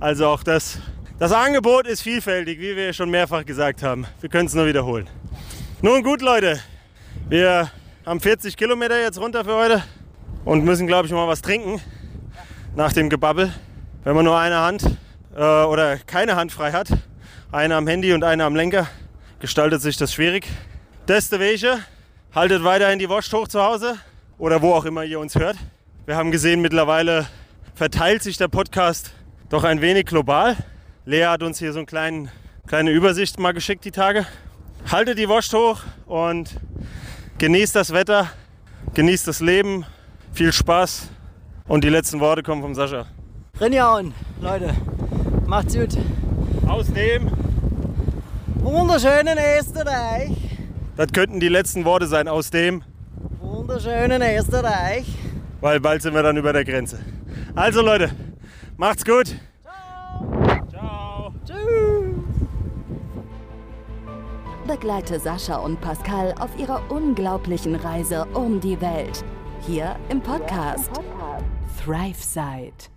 Also 0.00 0.26
auch 0.28 0.42
das, 0.42 0.78
das 1.18 1.32
Angebot 1.32 1.86
ist 1.86 2.00
vielfältig, 2.00 2.58
wie 2.60 2.74
wir 2.74 2.94
schon 2.94 3.10
mehrfach 3.10 3.44
gesagt 3.44 3.82
haben. 3.82 4.06
Wir 4.20 4.30
können 4.30 4.46
es 4.46 4.54
nur 4.54 4.66
wiederholen. 4.66 5.06
Nun 5.82 6.02
gut, 6.02 6.22
Leute, 6.22 6.58
wir 7.28 7.70
haben 8.06 8.20
40 8.20 8.56
Kilometer 8.56 8.98
jetzt 8.98 9.20
runter 9.20 9.44
für 9.44 9.54
heute 9.54 9.82
und 10.46 10.64
müssen, 10.64 10.86
glaube 10.86 11.06
ich, 11.06 11.12
mal 11.12 11.28
was 11.28 11.42
trinken 11.42 11.78
nach 12.74 12.94
dem 12.94 13.10
Gebabbel. 13.10 13.52
Wenn 14.02 14.14
man 14.14 14.24
nur 14.24 14.38
eine 14.38 14.60
Hand 14.60 14.96
äh, 15.36 15.64
oder 15.64 15.98
keine 15.98 16.34
Hand 16.36 16.50
frei 16.50 16.72
hat, 16.72 16.88
eine 17.52 17.76
am 17.76 17.86
Handy 17.86 18.12
und 18.12 18.24
eine 18.24 18.44
am 18.44 18.56
Lenker, 18.56 18.88
gestaltet 19.38 19.82
sich 19.82 19.96
das 19.96 20.12
schwierig. 20.12 20.48
Deswegen 21.06 21.84
haltet 22.34 22.64
weiterhin 22.64 22.98
die 22.98 23.08
Wurst 23.08 23.32
hoch 23.32 23.46
zu 23.46 23.62
Hause 23.62 23.96
oder 24.38 24.62
wo 24.62 24.72
auch 24.72 24.84
immer 24.84 25.04
ihr 25.04 25.20
uns 25.20 25.34
hört. 25.34 25.56
Wir 26.06 26.16
haben 26.16 26.30
gesehen, 26.30 26.60
mittlerweile 26.60 27.26
verteilt 27.74 28.22
sich 28.22 28.36
der 28.38 28.48
Podcast 28.48 29.12
doch 29.48 29.64
ein 29.64 29.80
wenig 29.80 30.06
global. 30.06 30.56
Lea 31.04 31.26
hat 31.26 31.42
uns 31.42 31.58
hier 31.58 31.72
so 31.72 31.80
eine 31.80 31.86
kleine, 32.66 32.90
Übersicht 32.90 33.38
mal 33.38 33.52
geschickt 33.52 33.84
die 33.84 33.92
Tage. 33.92 34.26
Haltet 34.90 35.18
die 35.18 35.28
Wurst 35.28 35.52
hoch 35.52 35.80
und 36.06 36.50
genießt 37.38 37.76
das 37.76 37.92
Wetter, 37.92 38.30
genießt 38.94 39.28
das 39.28 39.40
Leben, 39.40 39.84
viel 40.32 40.52
Spaß 40.52 41.08
und 41.68 41.84
die 41.84 41.88
letzten 41.88 42.20
Worte 42.20 42.42
kommen 42.42 42.62
vom 42.62 42.74
Sascha. 42.74 43.06
Rinjauen, 43.60 44.14
Leute. 44.40 44.74
Macht's 45.46 45.74
gut. 45.74 45.96
Aus 46.66 46.86
dem, 46.92 47.30
Wunderschönen 48.56 49.38
Österreich. 49.58 50.32
das 50.96 51.12
könnten 51.12 51.38
die 51.40 51.48
letzten 51.48 51.84
Worte 51.84 52.06
sein, 52.06 52.26
aus 52.26 52.50
dem, 52.50 52.82
Wunderschönen 53.40 54.22
Österreich. 54.22 55.06
weil 55.60 55.78
bald 55.80 56.02
sind 56.02 56.14
wir 56.14 56.22
dann 56.22 56.36
über 56.36 56.52
der 56.52 56.64
Grenze. 56.64 56.98
Also 57.54 57.80
Leute, 57.82 58.10
macht's 58.76 59.04
gut. 59.04 59.36
Ciao. 60.70 61.32
Tschüss. 61.44 62.16
Begleite 64.66 65.20
Sascha 65.20 65.56
und 65.58 65.80
Pascal 65.80 66.34
auf 66.40 66.50
ihrer 66.58 66.82
unglaublichen 66.90 67.76
Reise 67.76 68.26
um 68.34 68.60
die 68.60 68.80
Welt. 68.80 69.24
Hier 69.64 69.94
im 70.08 70.20
Podcast 70.20 70.90
ThriveSide. 71.84 72.90